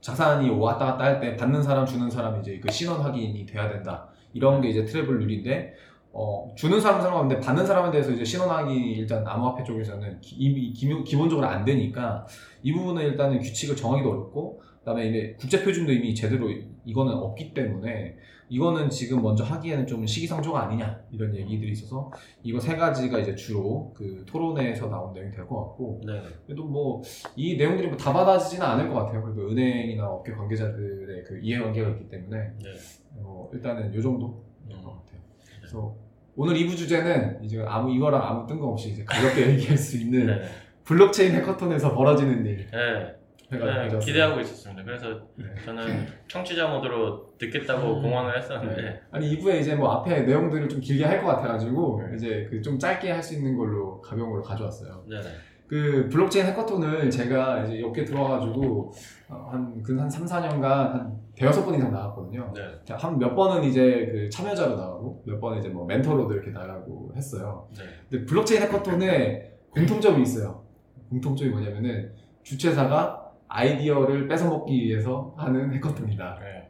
자산이 0.00 0.48
왔다 0.50 0.86
갔다 0.86 1.04
할 1.04 1.20
때 1.20 1.36
받는 1.36 1.62
사람 1.62 1.84
주는 1.84 2.08
사람 2.08 2.40
이제 2.40 2.58
그 2.58 2.70
신원 2.70 3.00
확인이 3.00 3.44
돼야 3.44 3.68
된다. 3.68 4.08
이런 4.32 4.60
게 4.60 4.68
이제 4.70 4.84
travel 4.84 5.18
rule인데 5.18 5.74
어, 6.12 6.52
주는 6.56 6.80
사람은 6.80 7.02
상관없는데 7.02 7.44
받는 7.44 7.66
사람에 7.66 7.90
대해서 7.90 8.10
이제 8.10 8.24
신원 8.24 8.48
확인이 8.48 8.92
일단 8.92 9.26
암호화폐 9.26 9.62
쪽에서는 9.64 10.20
기, 10.20 10.36
이미 10.36 10.72
기, 10.72 10.88
기본적으로 11.04 11.46
안 11.46 11.64
되니까 11.64 12.26
이 12.62 12.72
부분은 12.72 13.02
일단은 13.02 13.40
규칙을 13.40 13.76
정하기도 13.76 14.10
어렵고 14.10 14.62
그다음에 14.80 15.08
이제 15.08 15.36
국제 15.38 15.62
표준도 15.62 15.92
이미 15.92 16.14
제대로 16.14 16.48
이거는 16.84 17.12
없기 17.12 17.52
때문에 17.54 18.16
이거는 18.50 18.90
지금 18.90 19.22
먼저 19.22 19.44
하기에는 19.44 19.86
좀 19.86 20.04
시기상조가 20.04 20.64
아니냐 20.66 21.00
이런 21.12 21.34
얘기들이 21.34 21.70
있어서 21.70 22.10
이거 22.42 22.58
세 22.58 22.76
가지가 22.76 23.20
이제 23.20 23.34
주로 23.36 23.92
그 23.94 24.24
토론회에서 24.26 24.88
나온 24.88 25.12
내용이 25.14 25.30
될 25.30 25.46
것 25.46 25.56
같고 25.56 26.00
네. 26.04 26.20
그래도 26.46 26.64
뭐 26.64 27.00
이 27.36 27.56
내용들이 27.56 27.86
뭐 27.88 27.96
다 27.96 28.12
받아지지는 28.12 28.66
않을 28.66 28.88
것 28.88 28.94
같아요. 29.04 29.22
그래도 29.22 29.48
은행이나 29.50 30.06
업계 30.06 30.32
관계자들의 30.32 31.24
그 31.24 31.38
이해관계가 31.40 31.90
있기 31.90 32.08
때문에 32.08 32.38
네. 32.38 32.70
어, 33.16 33.48
일단은 33.52 33.94
요 33.94 34.02
정도 34.02 34.42
될 34.68 34.76
음. 34.76 34.82
것 34.82 34.90
같아요. 34.90 35.20
그래서 35.60 35.94
오늘 36.36 36.56
2부 36.56 36.76
주제는 36.76 37.44
이제 37.44 37.62
아무 37.66 37.92
이거랑 37.94 38.20
아무 38.22 38.46
뜬금없이 38.48 38.90
이제 38.90 39.04
가볍게 39.04 39.46
얘기할 39.54 39.76
수 39.78 39.96
있는 39.96 40.26
네. 40.26 40.40
블록체인 40.84 41.32
해커톤에서 41.36 41.94
벌어지는 41.94 42.44
일 42.46 42.66
네. 42.70 43.14
네. 43.50 43.98
기대하고 43.98 44.40
있었습니다. 44.40 44.84
그래서 44.84 45.08
네. 45.36 45.44
저는 45.64 46.06
청취자 46.28 46.68
모드로 46.68 47.26
듣겠다고 47.38 47.96
음. 47.96 48.02
공언을 48.02 48.38
했었는데 48.38 48.82
네. 48.82 49.00
아니 49.10 49.36
2부에 49.36 49.60
이제 49.60 49.74
뭐 49.74 49.90
앞에 49.92 50.22
내용들을 50.22 50.68
좀 50.68 50.80
길게 50.80 51.04
할 51.04 51.20
것 51.20 51.26
같아가지고 51.28 52.02
네. 52.08 52.16
이제 52.16 52.46
그 52.50 52.60
좀 52.62 52.78
짧게 52.78 53.10
할 53.10 53.22
수 53.22 53.34
있는 53.34 53.56
걸로 53.56 54.00
가벼운 54.00 54.30
걸로 54.30 54.42
가져왔어요. 54.42 55.04
네. 55.08 55.20
네. 55.20 55.28
그 55.66 56.08
블록체인 56.10 56.46
해커톤을 56.46 57.08
제가 57.10 57.62
이제 57.64 57.80
업계 57.84 58.04
들어와가지고 58.04 58.92
한그한 59.28 60.10
3, 60.10 60.24
4년간 60.26 60.62
한 60.62 61.20
대여섯 61.36 61.64
번 61.64 61.74
이상 61.76 61.92
나갔거든요. 61.92 62.52
네. 62.54 62.94
한몇 62.94 63.36
번은 63.36 63.62
이제 63.64 64.08
그 64.12 64.28
참여자로 64.30 64.76
나가고 64.76 65.22
몇 65.24 65.40
번은 65.40 65.58
이제 65.58 65.68
뭐 65.68 65.86
멘토로도 65.86 66.34
이렇게 66.34 66.50
나가고 66.50 67.12
했어요. 67.16 67.68
네. 67.76 67.84
근데 68.10 68.26
블록체인 68.26 68.62
해커톤에 68.62 69.52
공통점이 69.70 70.22
있어요. 70.22 70.64
공통점이 71.08 71.50
뭐냐면은 71.50 72.12
주최사가 72.42 73.29
아이디어를 73.50 74.28
뺏어먹기 74.28 74.72
위해서 74.84 75.34
하는 75.36 75.74
해커톤이다. 75.74 76.38
네. 76.40 76.68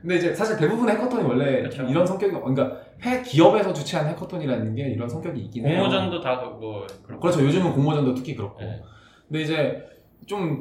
근데 0.00 0.16
이제 0.16 0.34
사실 0.34 0.56
대부분의 0.56 0.96
해커톤이 0.96 1.22
원래 1.24 1.62
그쵸. 1.62 1.82
이런 1.84 2.06
성격이 2.06 2.32
그러니까 2.32 2.78
해 3.04 3.22
기업에서 3.22 3.72
주최한 3.72 4.08
해커톤이라는 4.08 4.74
게 4.74 4.88
이런 4.88 5.08
성격이 5.08 5.40
있긴 5.42 5.66
해요. 5.66 5.80
공모전도 5.80 6.20
다 6.20 6.40
그거 6.40 6.86
그렇고. 7.02 7.20
그렇죠. 7.20 7.42
요즘은 7.44 7.72
공모전도 7.72 8.14
특히 8.14 8.34
그렇고. 8.34 8.60
네. 8.60 8.82
근데 9.28 9.42
이제 9.42 9.86
좀, 10.26 10.58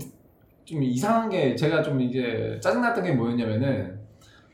좀 0.66 0.84
이상한 0.84 1.30
게 1.30 1.56
제가 1.56 1.82
좀 1.82 2.00
이제 2.02 2.58
짜증났던 2.62 3.04
게 3.04 3.12
뭐였냐면은 3.14 4.00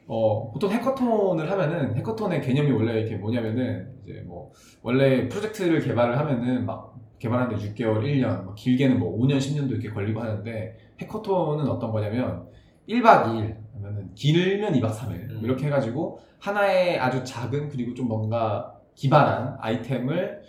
어, 0.08 0.52
보통 0.52 0.72
해커톤을 0.72 1.52
하면은 1.52 1.96
해커톤의 1.96 2.42
개념이 2.42 2.72
원래 2.72 3.00
이렇게 3.00 3.16
뭐냐면은 3.16 3.92
이제 4.04 4.24
뭐 4.26 4.52
원래 4.82 5.28
프로젝트를 5.28 5.82
개발을 5.82 6.18
하면은 6.18 6.66
막 6.66 6.96
개발하는데 7.20 7.74
6개월, 7.74 8.02
1년, 8.02 8.44
뭐 8.44 8.56
길게는 8.56 8.98
뭐 8.98 9.20
5년, 9.20 9.38
10년도 9.38 9.72
이렇게 9.72 9.90
걸리고 9.92 10.20
하는데 10.20 10.89
해커톤은 11.00 11.68
어떤 11.68 11.92
거냐면 11.92 12.48
1박 12.88 13.26
2일, 13.26 13.58
아니면은 13.74 14.14
길면 14.16 14.74
2박 14.74 14.92
3일 14.92 15.30
음. 15.30 15.40
이렇게 15.44 15.68
해가지고 15.68 16.20
하나의 16.40 17.00
아주 17.00 17.24
작은 17.24 17.70
그리고 17.70 17.94
좀 17.94 18.08
뭔가 18.08 18.76
기발한 18.96 19.58
아이템을 19.60 20.42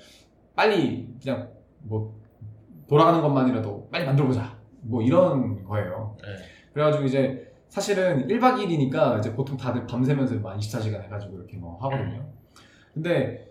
빨리 0.55 1.09
그냥 1.23 1.51
뭐 1.83 2.19
돌아가는 2.89 3.21
것만이라도 3.21 3.89
빨리 3.91 4.05
만들어보자 4.05 4.59
뭐 4.83 5.03
이런 5.03 5.65
거예요. 5.65 6.17
네. 6.23 6.29
그래가지고 6.73 7.05
이제 7.05 7.53
사실은 7.69 8.27
1박 8.27 8.57
2일이니까 8.57 9.19
이제 9.19 9.33
보통 9.33 9.57
다들 9.57 9.87
밤새면서 9.87 10.35
막 10.41 10.57
24시간 10.59 11.05
해가지고 11.05 11.37
이렇게 11.37 11.57
뭐 11.57 11.79
하거든요. 11.83 12.29
근데 12.93 13.50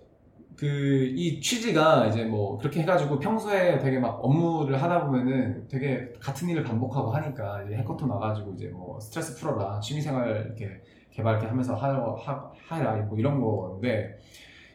그 0.59 0.99
이 1.15 1.39
취지가 1.41 2.07
이제 2.07 2.23
뭐 2.25 2.57
그렇게 2.57 2.81
해가지고 2.81 3.19
평소에 3.19 3.77
되게 3.79 3.99
막 3.99 4.19
업무를 4.23 4.81
하다 4.81 5.05
보면은 5.05 5.67
되게 5.67 6.11
같은 6.19 6.47
일을 6.49 6.63
반복하고 6.63 7.11
하니까 7.11 7.63
이제 7.63 7.75
해커톤 7.75 8.09
와가지고 8.09 8.53
이제 8.53 8.67
뭐 8.67 8.99
스트레스 8.99 9.37
풀어라 9.37 9.79
취미생활 9.79 10.45
이렇게 10.45 10.81
개발 11.11 11.33
이렇게 11.33 11.47
하면서 11.47 11.75
하라 11.75 12.15
하, 12.17 12.51
하라 12.67 12.95
뭐 13.03 13.17
이런 13.17 13.41
건데 13.41 14.17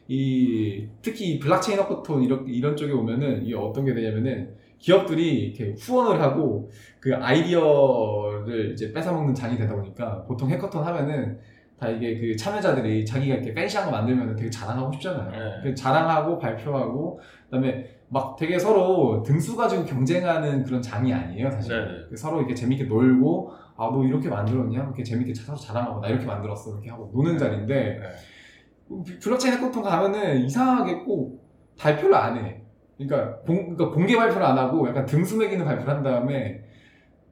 이 0.09 0.87
특히 1.01 1.33
이 1.33 1.39
블록체인 1.39 1.79
해커톤 1.79 2.23
이런 2.23 2.47
이런 2.47 2.77
쪽에 2.77 2.93
오면은 2.93 3.45
이게 3.45 3.55
어떤 3.55 3.85
게 3.85 3.95
되냐면은 3.95 4.55
기업들이 4.79 5.47
이렇게 5.47 5.75
후원을 5.79 6.21
하고 6.21 6.71
그 7.01 7.15
아이디어를 7.15 8.73
이제 8.73 8.93
뺏어먹는 8.93 9.35
장이 9.35 9.57
되다 9.57 9.75
보니까 9.75 10.25
보통 10.25 10.51
해커톤 10.51 10.85
하면은 10.85 11.39
다 11.79 11.89
이게 11.89 12.19
그 12.19 12.37
참여자들이 12.37 13.05
자기가 13.05 13.35
이렇게 13.37 13.53
팬시한 13.53 13.87
거 13.87 13.91
만들면 13.93 14.37
되게 14.37 14.49
자랑하고 14.49 14.93
싶잖아요. 14.93 15.31
네. 15.31 15.61
그 15.63 15.75
자랑하고 15.75 16.39
발표하고 16.39 17.21
그다음에 17.47 17.91
막 18.09 18.37
되게 18.37 18.59
서로 18.59 19.23
등수 19.23 19.57
가지고 19.57 19.85
경쟁하는 19.85 20.63
그런 20.63 20.81
장이 20.81 21.13
아니에요, 21.13 21.51
사실. 21.51 21.77
네, 21.77 21.85
네. 21.85 21.99
그 22.11 22.17
서로 22.17 22.39
이렇게 22.39 22.55
재밌게 22.55 22.85
놀고 22.85 23.53
아 23.77 23.91
너 23.91 24.05
이렇게 24.05 24.29
만들었냐? 24.29 24.83
이렇게 24.85 25.03
재밌게 25.03 25.35
서로 25.35 25.59
자랑하고 25.59 26.01
나 26.01 26.09
이렇게 26.09 26.25
만들었어 26.25 26.73
이렇게 26.75 26.91
하고 26.91 27.11
노는 27.13 27.37
자리인데 27.39 28.01
네. 28.01 29.19
블록체인 29.19 29.55
해커톤 29.55 29.83
가면은 29.83 30.39
이상하게 30.45 30.99
꼭 31.05 31.43
발표를 31.79 32.15
안 32.15 32.37
해. 32.37 32.61
그러니까, 32.97 33.39
공, 33.41 33.75
그러니까 33.75 33.91
공개 33.91 34.17
발표를 34.17 34.45
안 34.45 34.57
하고 34.57 34.89
약간 34.89 35.05
등수 35.07 35.37
매기는 35.37 35.65
발표를 35.65 35.93
한 35.93 36.03
다음에 36.05 36.63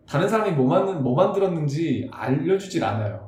다른 0.09 0.28
사람이 0.28 0.50
뭐, 0.52 0.66
만, 0.66 1.02
뭐 1.02 1.14
만들었는지 1.14 2.09
알려주질 2.11 2.83
않아요. 2.83 3.21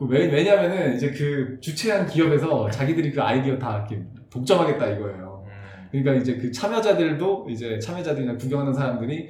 어. 0.00 0.06
그 0.06 0.12
왜, 0.12 0.26
왜냐면은 0.26 0.94
이제 0.94 1.10
그 1.10 1.58
주최한 1.60 2.06
기업에서 2.06 2.70
자기들이 2.70 3.12
그 3.12 3.22
아이디어 3.22 3.58
다 3.58 3.78
이렇게 3.88 4.02
독점하겠다 4.30 4.86
이거예요. 4.90 5.44
음. 5.46 5.88
그러니까 5.90 6.14
이제 6.14 6.36
그 6.36 6.50
참여자들도 6.50 7.46
이제 7.50 7.78
참여자들이나 7.78 8.36
구경하는 8.36 8.72
사람들이 8.72 9.28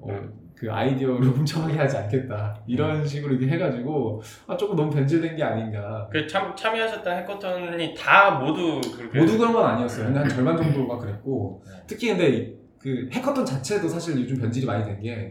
어, 0.00 0.08
그 0.56 0.70
아이디어를 0.70 1.22
훔쳐가게 1.30 1.74
하지 1.78 1.96
않겠다. 1.96 2.60
이런 2.66 3.06
식으로 3.06 3.34
이렇게 3.34 3.52
해가지고 3.54 4.20
아, 4.46 4.56
조금 4.56 4.76
너무 4.76 4.90
변질된 4.90 5.36
게 5.36 5.42
아닌가. 5.42 6.08
그 6.12 6.26
참, 6.26 6.54
참여하셨던 6.54 7.18
해커톤이 7.18 7.94
다 7.94 8.32
모두 8.32 8.80
그렇게 8.96 9.18
모두 9.20 9.38
그런 9.38 9.52
건 9.52 9.64
아니었어요. 9.64 10.06
근데 10.06 10.20
한 10.20 10.28
절반 10.28 10.56
정도가 10.56 10.98
그랬고 10.98 11.62
네. 11.66 11.72
특히 11.86 12.08
근데 12.08 12.28
이- 12.30 12.60
그 12.78 13.08
해커톤 13.12 13.44
자체도 13.44 13.86
사실 13.88 14.18
요즘 14.20 14.38
변질이 14.38 14.64
많이 14.66 14.82
된게 14.84 15.30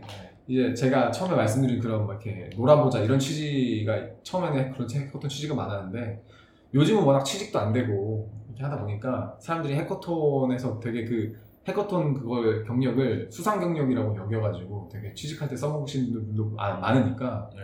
이제 0.49 0.73
제가 0.73 1.11
처음에 1.11 1.35
말씀드린 1.35 1.79
그런 1.79 2.07
막 2.07 2.13
이렇게 2.25 2.49
놀아보자 2.57 2.99
이런 3.01 3.19
취지가 3.19 3.95
처음에는 4.23 4.71
그런 4.71 4.89
해커톤 4.89 5.29
취지가 5.29 5.53
많았는데 5.53 6.23
요즘은 6.73 7.03
워낙 7.03 7.23
취직도 7.23 7.59
안 7.59 7.71
되고 7.71 8.27
이렇게 8.47 8.63
하다 8.63 8.79
보니까 8.81 9.35
사람들이 9.39 9.75
해커톤에서 9.75 10.79
되게 10.79 11.05
그 11.05 11.37
해커톤 11.67 12.15
그걸 12.15 12.63
경력을 12.63 13.27
수상 13.31 13.59
경력이라고 13.59 14.17
여겨가지고 14.17 14.89
되게 14.91 15.13
취직할 15.13 15.47
때 15.47 15.55
써먹으시는 15.55 16.13
분도 16.25 16.45
많- 16.55 16.81
많으니까 16.81 17.47
네. 17.53 17.59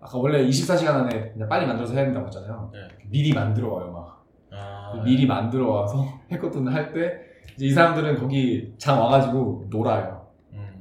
아까 0.00 0.16
원래 0.18 0.46
24시간 0.46 0.88
안에 0.94 1.32
그냥 1.32 1.46
빨리 1.48 1.66
만들어서 1.66 1.92
해야 1.92 2.04
된다고 2.06 2.26
했잖아요. 2.26 2.70
네. 2.72 2.78
미리 3.10 3.34
만들어 3.34 3.70
와요 3.74 3.92
막. 3.92 4.24
아. 4.50 4.92
아, 4.98 5.02
미리 5.04 5.26
만들어 5.26 5.68
와서 5.70 6.06
해커톤을 6.32 6.72
할 6.72 6.92
때 6.94 7.20
이제 7.56 7.66
이 7.66 7.70
사람들은 7.70 8.16
거기 8.18 8.72
장 8.78 8.98
와가지고 8.98 9.66
놀아요. 9.68 10.13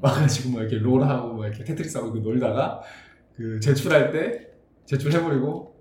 음. 0.04 0.06
와가지고 0.06 0.50
뭐 0.50 0.62
이렇게 0.62 0.78
롤하고 0.78 1.34
뭐 1.34 1.46
이렇게 1.48 1.64
테트리스 1.64 1.98
하고 1.98 2.10
이렇게 2.10 2.22
놀다가 2.22 2.82
그 3.36 3.60
제출할 3.60 4.12
때 4.12 4.50
제출해버리고 4.86 5.74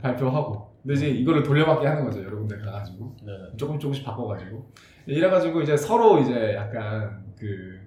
발표하고 0.00 0.70
근데 0.82 0.94
이제 0.94 1.08
이거를 1.08 1.42
돌려받기 1.42 1.86
하는 1.86 2.04
거죠 2.04 2.22
여러 2.22 2.38
군데 2.38 2.56
가가지고 2.58 3.16
네. 3.22 3.32
조금 3.56 3.78
조금씩 3.78 4.04
바꿔가지고 4.04 4.70
이래가지고 5.06 5.62
이제 5.62 5.76
서로 5.76 6.20
이제 6.20 6.54
약간 6.54 7.24
그, 7.38 7.80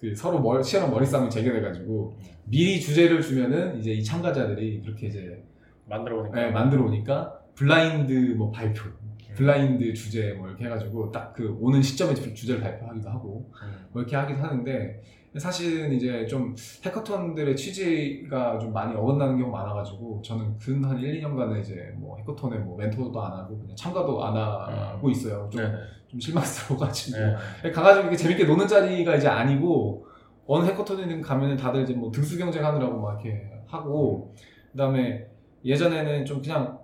그 0.00 0.14
서로 0.14 0.40
머리, 0.40 0.62
치열한 0.62 0.90
머리 0.90 1.06
싸움이 1.06 1.30
재개돼가지고 1.30 2.16
미리 2.44 2.80
주제를 2.80 3.20
주면은 3.22 3.78
이제 3.78 3.92
이 3.92 4.02
참가자들이 4.02 4.82
그렇게 4.82 5.06
이제 5.06 5.44
만들어 5.86 6.16
보니까. 6.16 6.40
네, 6.40 6.50
만들어 6.50 6.84
오니까 6.84 7.38
블라인드 7.54 8.12
뭐 8.36 8.50
발표 8.50 8.90
블라인드 9.34 9.92
주제 9.94 10.32
뭐 10.32 10.48
이렇게 10.48 10.64
해가지고 10.64 11.12
딱 11.12 11.26
그 11.36 11.56
오는 11.60 11.82
시점에 11.82 12.14
주제를 12.14 12.62
발표하기도 12.62 13.08
하고 13.10 13.50
음. 13.62 13.86
뭐 13.92 14.02
이렇게 14.02 14.16
하기도 14.16 14.40
하는데 14.42 15.02
사실은 15.38 15.92
이제 15.92 16.26
좀 16.26 16.54
해커톤들의 16.84 17.56
취지가 17.56 18.58
좀 18.58 18.72
많이 18.72 18.94
어긋나는 18.94 19.38
경우가 19.38 19.58
많아가지고 19.62 20.22
저는 20.24 20.56
근 20.58 20.84
한 20.84 20.98
1, 20.98 21.20
2년간은 21.22 21.60
이제 21.60 21.92
뭐 21.96 22.16
해커톤에 22.18 22.58
뭐 22.58 22.76
멘토도 22.76 23.20
안 23.22 23.32
하고 23.32 23.58
그냥 23.58 23.74
참가도 23.76 24.24
안 24.24 24.36
하고 24.36 25.10
있어요. 25.10 25.48
좀, 25.50 25.62
네. 25.62 25.72
좀 26.08 26.20
실망스러워가지고 26.20 27.18
네. 27.62 27.70
가가지고 27.70 28.02
이렇게 28.02 28.16
재밌게 28.16 28.44
노는 28.44 28.66
자리가 28.68 29.16
이제 29.16 29.28
아니고 29.28 30.06
어느 30.46 30.64
해커톤에 30.66 31.20
가면은 31.20 31.56
다들 31.56 31.82
이제 31.82 31.92
뭐 31.94 32.10
등수 32.10 32.38
경쟁하느라고 32.38 33.00
막 33.00 33.20
이렇게 33.24 33.42
하고 33.66 34.32
그다음에 34.72 35.26
예전에는 35.64 36.24
좀 36.24 36.40
그냥 36.40 36.78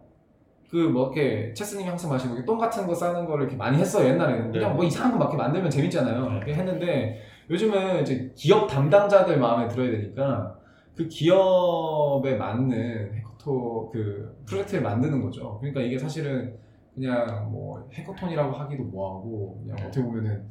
그뭐 0.69 1.13
이렇게 1.13 1.53
체스님이 1.55 1.89
항상 1.89 2.11
마시고 2.11 2.45
똥 2.45 2.59
같은 2.59 2.87
거 2.87 2.95
싸는 2.95 3.27
거를 3.27 3.45
이렇게 3.45 3.57
많이 3.57 3.79
했어요 3.79 4.09
옛날에는 4.09 4.51
그냥 4.51 4.71
네. 4.71 4.75
뭐 4.77 4.85
이상한 4.85 5.13
거 5.13 5.19
막 5.19 5.27
이렇게 5.27 5.37
만들면 5.37 5.71
재밌잖아요 5.71 6.29
네. 6.31 6.37
이렇게 6.39 6.55
했는데 6.55 7.21
요즘은 7.53 8.01
이제 8.01 8.33
기업 8.35 8.67
담당자들 8.67 9.39
마음에 9.39 9.69
들어야 9.69 9.91
되니까 9.91 10.59
그 10.97 11.07
기업에 11.07 12.37
맞는 12.37 13.15
해커톤 13.15 13.91
그 13.93 14.43
프로젝트를 14.47 14.83
만드는 14.83 15.21
거죠 15.21 15.59
그러니까 15.59 15.83
이게 15.83 15.99
사실은 15.99 16.57
그냥 16.95 17.51
뭐 17.51 17.87
해커톤이라고 17.93 18.53
하기도 18.53 18.85
뭐하고 18.85 19.61
그냥 19.63 19.77
네. 19.77 19.85
어떻게 19.85 20.03
보면은 20.03 20.47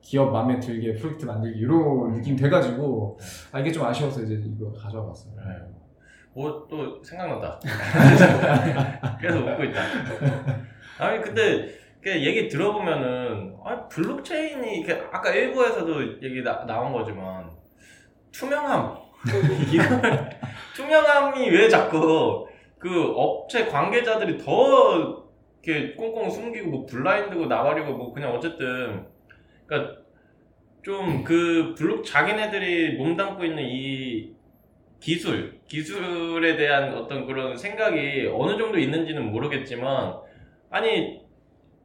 기업 0.00 0.32
마음에 0.32 0.58
들게 0.58 0.94
프로젝트 0.94 1.26
만들기 1.26 1.60
이런 1.60 2.12
느낌 2.12 2.34
돼가지고 2.34 3.18
아 3.52 3.60
이게 3.60 3.70
좀 3.70 3.84
아쉬워서 3.84 4.22
이제 4.22 4.34
이거 4.34 4.72
가져와 4.72 5.06
봤어요. 5.06 5.34
네. 5.36 5.72
오, 6.34 6.66
또 6.66 7.02
생각난다. 7.04 7.60
그래서 9.20 9.38
웃고 9.38 9.64
있다. 9.64 9.82
아니, 10.98 11.20
근데, 11.20 11.68
그 12.02 12.10
얘기 12.10 12.48
들어보면은, 12.48 13.56
아 13.64 13.86
블록체인이, 13.88 14.80
이렇게 14.80 15.00
아까 15.12 15.30
일부에서도 15.32 16.22
얘기 16.22 16.42
나, 16.42 16.66
나온 16.66 16.92
거지만, 16.92 17.48
투명함. 18.32 18.96
투명함이 20.74 21.48
왜 21.50 21.68
자꾸, 21.68 22.48
그 22.78 23.12
업체 23.16 23.66
관계자들이 23.66 24.38
더, 24.38 25.24
이렇게 25.62 25.94
꽁꽁 25.94 26.28
숨기고, 26.28 26.70
뭐 26.70 26.86
블라인드고 26.86 27.46
나발이고, 27.46 27.92
뭐 27.96 28.12
그냥 28.12 28.32
어쨌든, 28.34 29.06
그니까, 29.66 29.96
좀 30.82 31.22
그 31.24 31.74
블록, 31.78 32.04
자기네들이 32.04 32.96
몸담고 32.96 33.44
있는 33.44 33.62
이 33.64 34.34
기술, 35.00 35.60
기술에 35.68 36.56
대한 36.56 36.94
어떤 36.94 37.26
그런 37.26 37.56
생각이 37.56 38.28
어느 38.32 38.58
정도 38.58 38.78
있는지는 38.78 39.30
모르겠지만, 39.30 40.14
아니, 40.70 41.21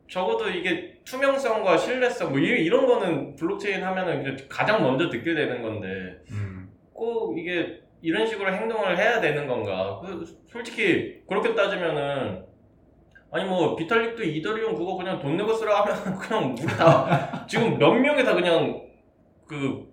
적어도 0.09 0.49
이게 0.49 0.99
투명성과 1.05 1.77
신뢰성, 1.77 2.31
뭐, 2.31 2.39
이- 2.39 2.63
이런 2.63 2.85
거는 2.85 3.35
블록체인 3.35 3.83
하면은 3.83 4.37
가장 4.49 4.81
먼저 4.83 5.09
듣게 5.09 5.33
되는 5.33 5.61
건데, 5.61 5.87
음. 6.31 6.69
꼭 6.93 7.37
이게 7.37 7.81
이런 8.01 8.25
식으로 8.25 8.53
행동을 8.53 8.97
해야 8.97 9.19
되는 9.19 9.47
건가? 9.47 9.99
그 10.01 10.23
솔직히, 10.49 11.21
그렇게 11.27 11.53
따지면은, 11.55 12.45
아니 13.31 13.43
뭐, 13.45 13.75
비탈릭도 13.75 14.23
이더리움 14.23 14.75
그거 14.75 14.95
그냥 14.95 15.19
돈 15.19 15.35
내고 15.35 15.53
쓰라 15.53 15.81
하면 15.81 15.95
그냥 16.17 16.55
우리 16.57 16.65
다, 16.67 17.45
지금 17.47 17.77
몇 17.77 17.91
명이 17.91 18.23
다 18.23 18.33
그냥 18.33 18.81
그, 19.45 19.85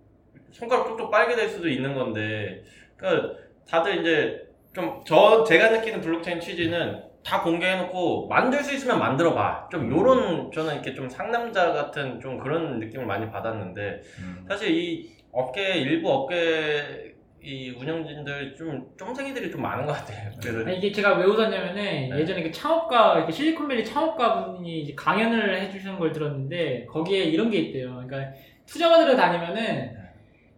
손가락 0.53 0.87
쪽쪽 0.87 1.11
빨게 1.11 1.35
될 1.35 1.49
수도 1.49 1.69
있는 1.69 1.95
건데, 1.95 2.63
그러니까 2.97 3.35
다들 3.69 4.01
이제 4.01 4.41
좀 4.73 5.03
저 5.07 5.45
제가 5.45 5.71
느끼는 5.71 6.01
블록체인 6.01 6.41
취지는 6.41 7.03
다 7.25 7.43
공개해놓고 7.43 8.29
만들 8.29 8.63
수 8.63 8.75
있으면 8.75 8.99
만들어봐. 8.99 9.69
좀 9.71 9.91
요런 9.91 10.53
저는 10.53 10.75
이렇게 10.75 10.95
좀 10.95 11.09
상남자 11.09 11.73
같은 11.73 12.21
좀 12.21 12.39
그런 12.39 12.79
느낌을 12.79 13.07
많이 13.07 13.31
받았는데 13.31 14.01
음. 14.19 14.45
사실 14.49 14.71
이 14.77 15.11
업계 15.33 15.75
일부 15.79 16.11
업계 16.13 17.15
이 17.43 17.71
운영진들 17.71 18.55
좀 18.57 18.87
쫌생이들이 18.99 19.51
좀 19.51 19.61
많은 19.63 19.85
것 19.85 19.93
같아요. 19.93 20.31
그래서 20.41 20.61
아니, 20.67 20.79
이게 20.79 20.93
제가 20.93 21.15
왜 21.19 21.25
웃었냐면은 21.25 21.75
네. 21.75 22.11
예전에 22.19 22.43
그 22.43 22.51
창업가 22.51 23.17
이렇게 23.19 23.33
실리콘밸리 23.33 23.85
창업가 23.85 24.47
분이 24.47 24.81
이제 24.81 24.95
강연을 24.95 25.61
해주시는 25.63 25.99
걸 25.99 26.13
들었는데 26.13 26.87
거기에 26.87 27.25
이런 27.25 27.51
게 27.51 27.59
있대요. 27.59 28.03
그러니까 28.07 28.33
투자가들을 28.67 29.17
다니면은 29.17 29.95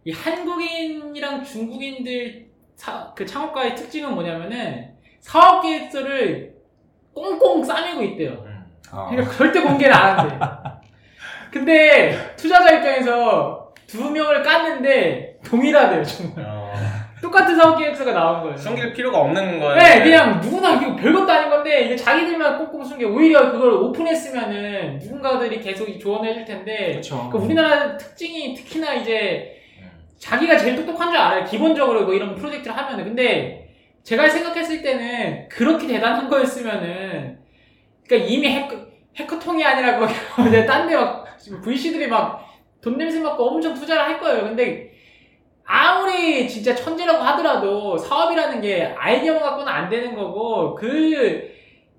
이 0.05 0.13
한국인이랑 0.13 1.43
중국인들 1.43 2.47
사- 2.77 3.13
그 3.15 3.27
창업가의 3.27 3.75
특징은 3.75 4.15
뭐냐면은 4.15 4.95
사업 5.19 5.63
계획서를 5.63 6.55
꽁꽁 7.17 7.65
싸매고 7.65 8.03
있대요. 8.03 8.33
음. 8.45 8.65
아. 8.93 9.09
그러니까 9.09 9.35
절대 9.35 9.61
공개를 9.63 9.95
안 9.95 10.19
한대. 10.19 10.39
근데 11.51 12.35
투자자 12.37 12.77
입장에서 12.77 13.73
두 13.87 14.11
명을 14.11 14.43
깠는데 14.43 15.43
동일하대요 15.43 16.05
정말. 16.05 16.45
어, 16.47 16.75
똑같은 17.23 17.57
사업 17.57 17.79
계획서가 17.79 18.13
나온 18.13 18.43
거예요. 18.43 18.57
숨길 18.59 18.93
필요가 18.93 19.21
없는 19.21 19.59
거예요. 19.59 19.77
네, 19.77 20.03
그냥 20.03 20.41
누구나 20.41 20.75
이거 20.75 20.95
별것도 20.95 21.33
아닌 21.33 21.49
건데 21.49 21.85
이게 21.87 21.97
자기들만 21.97 22.59
꽁꽁 22.59 22.85
숨겨 22.85 23.09
오히려 23.09 23.51
그걸 23.51 23.73
오픈했으면은 23.73 24.99
누군가들이 24.99 25.61
계속 25.61 25.99
조언해 25.99 26.35
줄 26.35 26.45
텐데 26.45 26.91
그렇죠. 26.91 27.31
그 27.33 27.39
우리나라 27.39 27.97
특징이 27.97 28.55
특히나 28.55 28.93
이제 28.93 29.63
음. 29.81 29.91
자기가 30.19 30.59
제일 30.59 30.77
똑똑한 30.77 31.11
줄 31.11 31.19
알아요. 31.19 31.45
기본적으로 31.47 32.05
뭐 32.05 32.13
이런 32.13 32.35
프로젝트를 32.35 32.77
하면은 32.77 33.05
근데 33.05 33.66
제가 34.07 34.29
생각했을 34.29 34.83
때는 34.83 35.49
그렇게 35.49 35.87
대단한 35.87 36.29
거였으면은 36.29 37.39
그러니까 38.07 38.31
이미 38.31 38.49
해커 38.49 38.87
해커통이 39.17 39.65
아니라 39.65 39.99
거기 39.99 40.15
딴데 40.67 40.95
막 40.97 41.27
VC들이 41.63 42.07
막 42.07 42.47
돈 42.87 42.97
냄새 42.99 43.19
맡고 43.21 43.45
엄청 43.45 43.75
투자를 43.75 44.01
할 44.01 44.21
거예요. 44.21 44.45
근데 44.45 44.93
아무리 45.65 46.49
진짜 46.49 46.73
천재라고 46.73 47.19
하더라도 47.19 47.99
사업이라는 47.99 48.61
게 48.61 48.95
아이디어만 48.97 49.43
갖고는 49.43 49.73
안 49.73 49.91
되는 49.91 50.15
거고 50.15 50.77
그 50.77 51.51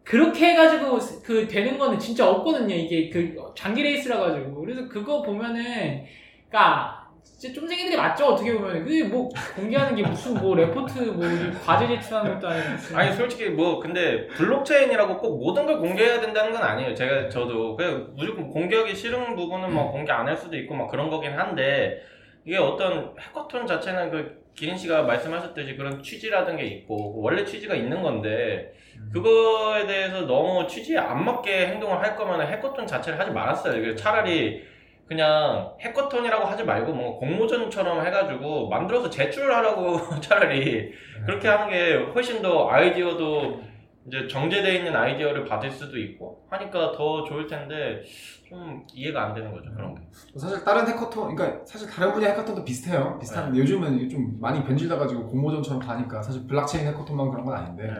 그렇게 0.06 0.52
해가지고 0.52 0.98
그 1.26 1.46
되는 1.46 1.78
거는 1.78 2.00
진짜 2.00 2.30
없거든요. 2.30 2.74
이게 2.74 3.10
그 3.10 3.36
장기 3.54 3.84
레이스라 3.84 4.17
가지고 4.17 4.62
그래서 4.62 4.88
그거 4.88 5.22
보면은 5.22 6.06
그니까 6.50 7.07
진짜 7.38 7.60
쫌생이들이 7.60 7.95
맞죠? 7.95 8.26
어떻게 8.28 8.52
보면. 8.54 8.84
그게 8.84 9.04
뭐 9.04 9.30
공개하는 9.56 9.95
게 9.95 10.02
무슨 10.02 10.34
뭐 10.34 10.56
레포트 10.56 11.00
뭐 11.00 11.23
과제 11.63 11.88
제출하는 11.88 12.34
것도 12.36 12.47
아니고 12.47 12.97
아니 12.97 13.13
솔직히 13.13 13.50
뭐 13.50 13.80
근데 13.80 14.26
블록체인이라고 14.28 15.17
꼭 15.19 15.38
모든 15.38 15.65
걸 15.67 15.78
공개해야 15.78 16.19
된다는 16.19 16.52
건 16.52 16.63
아니에요. 16.63 16.95
제가 16.95 17.30
저도. 17.30 17.76
그냥 17.76 18.08
무조건 18.15 18.47
공개하기 18.50 18.95
싫은 18.95 19.36
부분은 19.36 19.71
뭐 19.71 19.91
공개 19.91 20.12
안 20.12 20.28
할 20.28 20.36
수도 20.36 20.58
있고 20.58 20.73
막 20.76 20.89
그런 20.89 21.10
거긴 21.12 21.32
한데 21.34 22.02
이게 22.43 22.58
어떤 22.58 23.13
해커톤 23.19 23.67
자체는 23.67 24.10
그 24.10 24.41
기린 24.56 24.76
씨가 24.76 25.04
말씀하셨듯이 25.04 25.76
그런 25.76 26.02
취지라든 26.02 26.58
게 26.58 26.63
있고 26.65 27.21
원래 27.21 27.45
취지가 27.45 27.76
있는 27.76 28.02
건데 28.02 28.73
그거에 29.13 29.86
대해서 29.86 30.21
너무 30.21 30.65
취지에 30.67 30.97
안 30.97 31.23
맞게 31.23 31.67
행동을 31.67 32.00
할 32.02 32.15
거면 32.15 32.41
해커톤 32.41 32.88
자체를 32.88 33.19
하지 33.19 33.30
말았어요. 33.32 33.95
차라리 33.95 34.63
그냥 35.08 35.74
해커톤이라고 35.80 36.46
하지 36.46 36.63
말고 36.63 36.91
뭐 36.91 37.17
공모전처럼 37.17 38.06
해가지고 38.06 38.67
만들어서 38.67 39.10
제출을 39.10 39.54
하라고 39.56 39.98
차라리 40.20 40.91
그렇게 41.26 41.48
하는 41.48 41.70
게 41.70 41.96
훨씬 42.13 42.41
더 42.41 42.70
아이디어도 42.70 43.62
이제 44.08 44.26
정제되어 44.26 44.74
있는 44.74 44.96
아이디어를 44.96 45.43
받을 45.43 45.70
수도 45.70 45.98
있고 46.00 46.46
하니까 46.50 46.93
더 46.93 47.26
좋을 47.26 47.46
텐데 47.46 48.02
좀 48.48 48.82
이해가 48.93 49.26
안 49.26 49.34
되는 49.34 49.52
거죠 49.52 49.70
그런 49.76 49.96
게. 49.96 50.02
사실 50.38 50.63
다른 50.63 50.88
해커톤, 50.88 51.36
그러니까 51.36 51.65
사실 51.65 51.89
다른 51.89 52.13
분야 52.13 52.30
해커톤도 52.30 52.63
비슷해요. 52.63 53.20
비슷한데 53.20 53.60
요즘은 53.60 54.00
이게 54.00 54.08
좀 54.08 54.38
많이 54.39 54.63
변질돼가지고 54.63 55.28
공모전처럼 55.28 55.82
가니까 55.82 56.22
사실 56.22 56.48
블록체인 56.48 56.88
해커톤만 56.88 57.30
그런 57.32 57.46
건 57.46 57.58
아닌데 57.58 57.91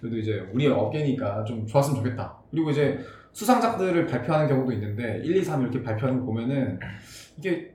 그래도 0.00 0.16
이제 0.16 0.48
우리 0.52 0.68
업계니까 0.68 1.42
좀 1.42 1.66
좋았으면 1.66 2.04
좋겠다. 2.04 2.38
그리고 2.52 2.70
이제 2.70 3.00
수상작들을 3.32 4.06
발표하는 4.06 4.46
경우도 4.48 4.72
있는데 4.72 5.20
1, 5.24 5.36
2, 5.36 5.42
3 5.42 5.62
이렇게 5.62 5.82
발표하는 5.82 6.20
거 6.20 6.26
보면은 6.26 6.78
이게 7.36 7.74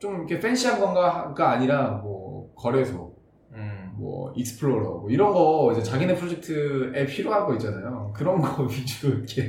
좀 0.00 0.16
이렇게 0.16 0.40
fancy한 0.40 0.80
건가가 0.80 1.50
아니라 1.50 1.90
뭐 2.02 2.52
거래소, 2.56 3.06
음. 3.06 3.09
뭐 4.00 4.32
explorer 4.34 4.82
뭐 5.00 5.10
이런 5.10 5.32
거 5.32 5.70
이제 5.72 5.82
자기네 5.82 6.14
프로젝트에 6.14 7.04
필요한 7.06 7.46
거 7.46 7.52
있잖아요. 7.54 8.10
그런 8.14 8.40
거 8.40 8.64
위주로 8.66 9.14
이렇게 9.18 9.42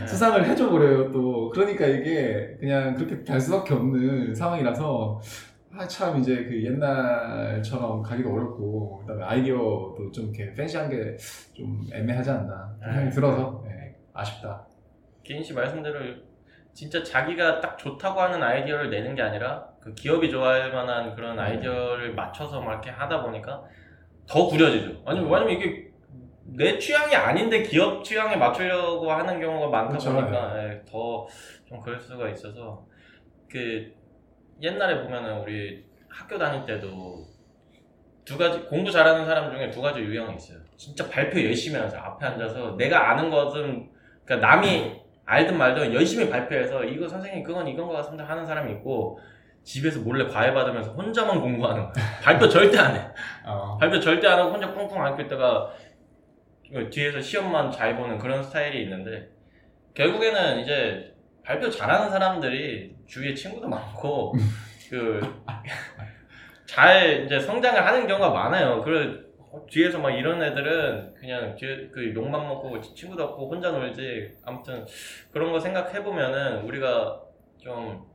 네. 0.00 0.06
수상을 0.06 0.44
해줘 0.44 0.70
버려요 0.70 1.12
또. 1.12 1.50
그러니까 1.50 1.86
이게 1.86 2.56
그냥 2.58 2.94
그렇게 2.94 3.22
갈 3.22 3.40
수밖에 3.40 3.74
없는 3.74 4.34
상황이라서 4.34 5.20
아참 5.76 6.18
이제 6.18 6.44
그 6.44 6.64
옛날처럼 6.64 8.02
가기도 8.02 8.32
어렵고 8.32 8.98
그다음에 9.00 9.22
아이디어도 9.24 10.10
좀 10.12 10.32
이렇게 10.34 10.52
fancy한 10.54 10.88
게 10.90 11.16
좀 11.54 11.78
애매하지 11.92 12.30
않나 12.30 12.74
생각이 12.82 13.04
네. 13.04 13.10
들어서 13.10 13.62
네, 13.66 13.94
아쉽다. 14.14 14.64
기인 15.22 15.42
씨 15.42 15.52
말씀대로 15.52 15.98
진짜 16.72 17.02
자기가 17.04 17.60
딱 17.60 17.76
좋다고 17.76 18.18
하는 18.18 18.42
아이디어를 18.42 18.88
내는 18.88 19.14
게 19.14 19.20
아니라 19.20 19.66
그 19.78 19.92
기업이 19.94 20.30
좋아할 20.30 20.72
만한 20.72 21.14
그런 21.14 21.36
네. 21.36 21.42
아이디어를 21.42 22.14
맞춰서 22.14 22.60
막 22.62 22.72
이렇게 22.72 22.88
하다 22.90 23.22
보니까 23.22 23.62
더 24.26 24.46
구려지죠. 24.46 25.02
아니 25.04 25.20
왜냐면 25.20 25.50
이게 25.50 25.90
내 26.44 26.78
취향이 26.78 27.14
아닌데 27.14 27.62
기업 27.62 28.02
취향에 28.04 28.36
맞추려고 28.36 29.10
하는 29.10 29.40
경우가 29.40 29.68
많다 29.68 29.90
그렇죠. 29.90 30.12
보니까 30.12 30.54
더좀 30.84 31.80
그럴 31.82 31.98
수가 31.98 32.28
있어서 32.30 32.84
그 33.48 33.92
옛날에 34.60 35.02
보면은 35.02 35.40
우리 35.40 35.84
학교 36.08 36.38
다닐 36.38 36.64
때도 36.66 37.24
두 38.24 38.36
가지 38.36 38.60
공부 38.62 38.90
잘하는 38.90 39.24
사람 39.24 39.50
중에 39.50 39.70
두 39.70 39.80
가지 39.80 40.00
유형이 40.00 40.36
있어요. 40.36 40.58
진짜 40.76 41.08
발표 41.08 41.42
열심히 41.42 41.76
하는 41.76 41.90
사람 41.90 42.12
앞에 42.12 42.26
앉아서 42.26 42.76
내가 42.76 43.10
아는 43.10 43.30
것은 43.30 43.90
그러니까 44.24 44.48
남이 44.48 45.00
알든 45.24 45.56
말든 45.56 45.94
열심히 45.94 46.28
발표해서 46.28 46.84
이거 46.84 47.08
선생님 47.08 47.44
그건 47.44 47.66
이건 47.68 47.86
것 47.86 47.92
같습니다 47.94 48.24
하는 48.24 48.44
사람이 48.44 48.72
있고 48.72 49.18
집에서 49.62 50.00
몰래 50.00 50.26
과외 50.26 50.52
받으면서 50.52 50.92
혼자만 50.92 51.40
공부하는 51.40 51.82
거야. 51.82 52.04
발표 52.22 52.48
절대 52.48 52.78
안 52.78 52.96
해. 52.96 53.06
어, 53.44 53.76
발표 53.78 54.00
절대 54.00 54.26
안 54.26 54.38
하고 54.38 54.52
혼자 54.52 54.72
꽁꽁 54.72 55.04
앓고 55.04 55.22
있다가 55.22 55.70
뒤에서 56.90 57.20
시험만 57.20 57.70
잘 57.70 57.96
보는 57.96 58.18
그런 58.18 58.42
스타일이 58.42 58.82
있는데 58.84 59.28
결국에는 59.94 60.60
이제 60.60 61.14
발표 61.44 61.68
잘하는 61.68 62.10
사람들이 62.10 62.94
주위에 63.06 63.34
친구도 63.34 63.68
많고 63.68 64.34
그잘 66.64 67.24
이제 67.24 67.40
성장을 67.40 67.84
하는 67.84 68.06
경우가 68.06 68.30
많아요. 68.30 68.80
그 68.80 69.30
뒤에서 69.68 69.98
막 69.98 70.10
이런 70.10 70.40
애들은 70.42 71.14
그냥 71.14 71.56
뒤에 71.56 71.88
그 71.92 72.14
욕만 72.14 72.46
먹고 72.46 72.80
친구도 72.80 73.24
없고 73.24 73.50
혼자 73.50 73.72
놀지. 73.72 74.36
아무튼 74.44 74.86
그런 75.32 75.50
거 75.50 75.58
생각해 75.58 76.04
보면은 76.04 76.62
우리가 76.62 77.20
좀 77.58 78.08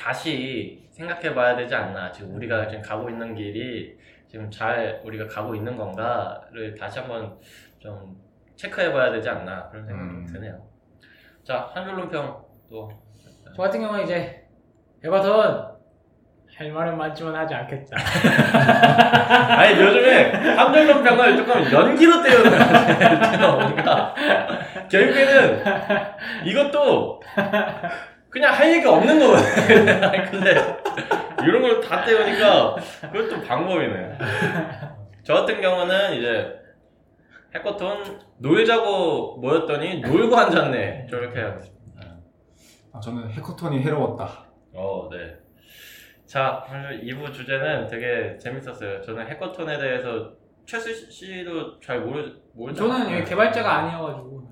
다시 0.00 0.88
생각해 0.90 1.34
봐야 1.34 1.54
되지 1.56 1.74
않나. 1.74 2.10
지금 2.10 2.34
우리가 2.36 2.66
지금 2.68 2.82
가고 2.82 3.10
있는 3.10 3.34
길이 3.34 3.96
지금 4.28 4.50
잘 4.50 5.00
우리가 5.04 5.26
가고 5.26 5.54
있는 5.54 5.76
건가를 5.76 6.74
다시 6.78 7.00
한번 7.00 7.36
좀 7.78 8.16
체크해 8.56 8.92
봐야 8.92 9.10
되지 9.10 9.28
않나. 9.28 9.68
그런 9.68 9.84
생각이 9.86 10.08
음. 10.08 10.26
드네요. 10.26 10.62
자, 11.44 11.70
한 11.74 11.84
줄 11.84 11.94
논평 11.96 12.42
또. 12.70 12.90
저 13.56 13.62
같은 13.62 13.80
경우는 13.80 14.04
이제 14.04 14.42
에버턴 15.04 15.70
할 16.56 16.70
말은 16.72 16.96
많지만 16.98 17.34
하지 17.34 17.54
않겠다. 17.54 17.96
아니, 19.58 19.80
요즘에 19.80 20.30
한줄 20.54 20.86
논평을 20.86 21.36
조금 21.36 21.72
연기로 21.72 22.22
때우는 22.22 22.52
우리가. 23.72 24.14
결국에는 24.90 25.62
이것도 26.44 27.20
그냥 28.30 28.54
할 28.54 28.70
얘기가 28.72 28.92
없는 28.92 29.18
거거든. 29.18 29.44
근데 30.30 30.50
이런 31.42 31.62
걸 31.62 31.80
다 31.80 32.04
때우니까 32.04 32.76
그것도 33.12 33.42
방법이네. 33.42 34.18
저 35.24 35.34
같은 35.34 35.60
경우는 35.60 36.14
이제 36.14 36.54
해커톤 37.54 38.20
놀자고 38.38 39.38
모였더니 39.38 40.00
놀고 40.00 40.36
앉았네. 40.36 41.06
저렇게 41.10 41.40
하겠습니다. 41.40 41.80
아, 42.92 43.00
저는 43.00 43.28
해커톤이 43.30 43.80
해로웠다. 43.82 44.44
어, 44.74 45.08
네. 45.10 45.36
자, 46.26 46.64
오늘 46.70 47.02
2부 47.02 47.32
주제는 47.32 47.88
되게 47.88 48.38
재밌었어요. 48.38 49.00
저는 49.02 49.26
해커톤에 49.28 49.78
대해서 49.78 50.30
최수 50.64 51.10
씨도 51.10 51.80
잘 51.80 52.00
모르, 52.00 52.32
모르잖아요. 52.54 52.98
저는 53.04 53.16
예, 53.18 53.24
개발자가 53.24 53.72
아니어가지고. 53.78 54.50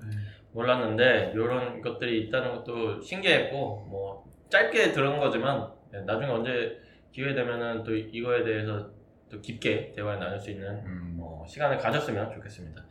몰랐는데 0.59 1.31
이런 1.33 1.81
것들이 1.81 2.23
있다는 2.27 2.55
것도 2.55 3.01
신기했고 3.01 3.87
뭐 3.89 4.25
짧게 4.49 4.91
들은 4.91 5.17
거지만 5.19 5.69
네, 5.91 6.01
나중에 6.01 6.27
언제 6.31 6.77
기회 7.11 7.33
되면은 7.33 7.83
또 7.83 7.95
이거에 7.95 8.43
대해서 8.43 8.89
또 9.31 9.39
깊게 9.41 9.93
대화를 9.95 10.19
나눌 10.19 10.39
수 10.39 10.51
있는 10.51 10.67
음. 10.85 11.17
어, 11.21 11.45
시간을 11.47 11.77
가졌으면 11.77 12.31
좋겠습니다. 12.33 12.83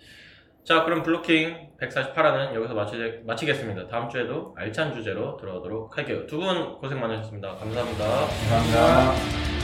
자 0.64 0.84
그럼 0.84 1.02
블로킹 1.02 1.70
148화는 1.80 2.54
여기서 2.54 2.74
마치, 2.74 2.96
마치겠습니다. 3.24 3.88
다음 3.88 4.08
주에도 4.08 4.54
알찬 4.56 4.94
주제로 4.94 5.36
돌아오도록 5.36 5.96
할게요. 5.96 6.26
두 6.26 6.38
분 6.38 6.78
고생 6.78 7.00
많으셨습니다. 7.00 7.54
감사합니다. 7.56 8.04
감사합니다. 8.50 9.57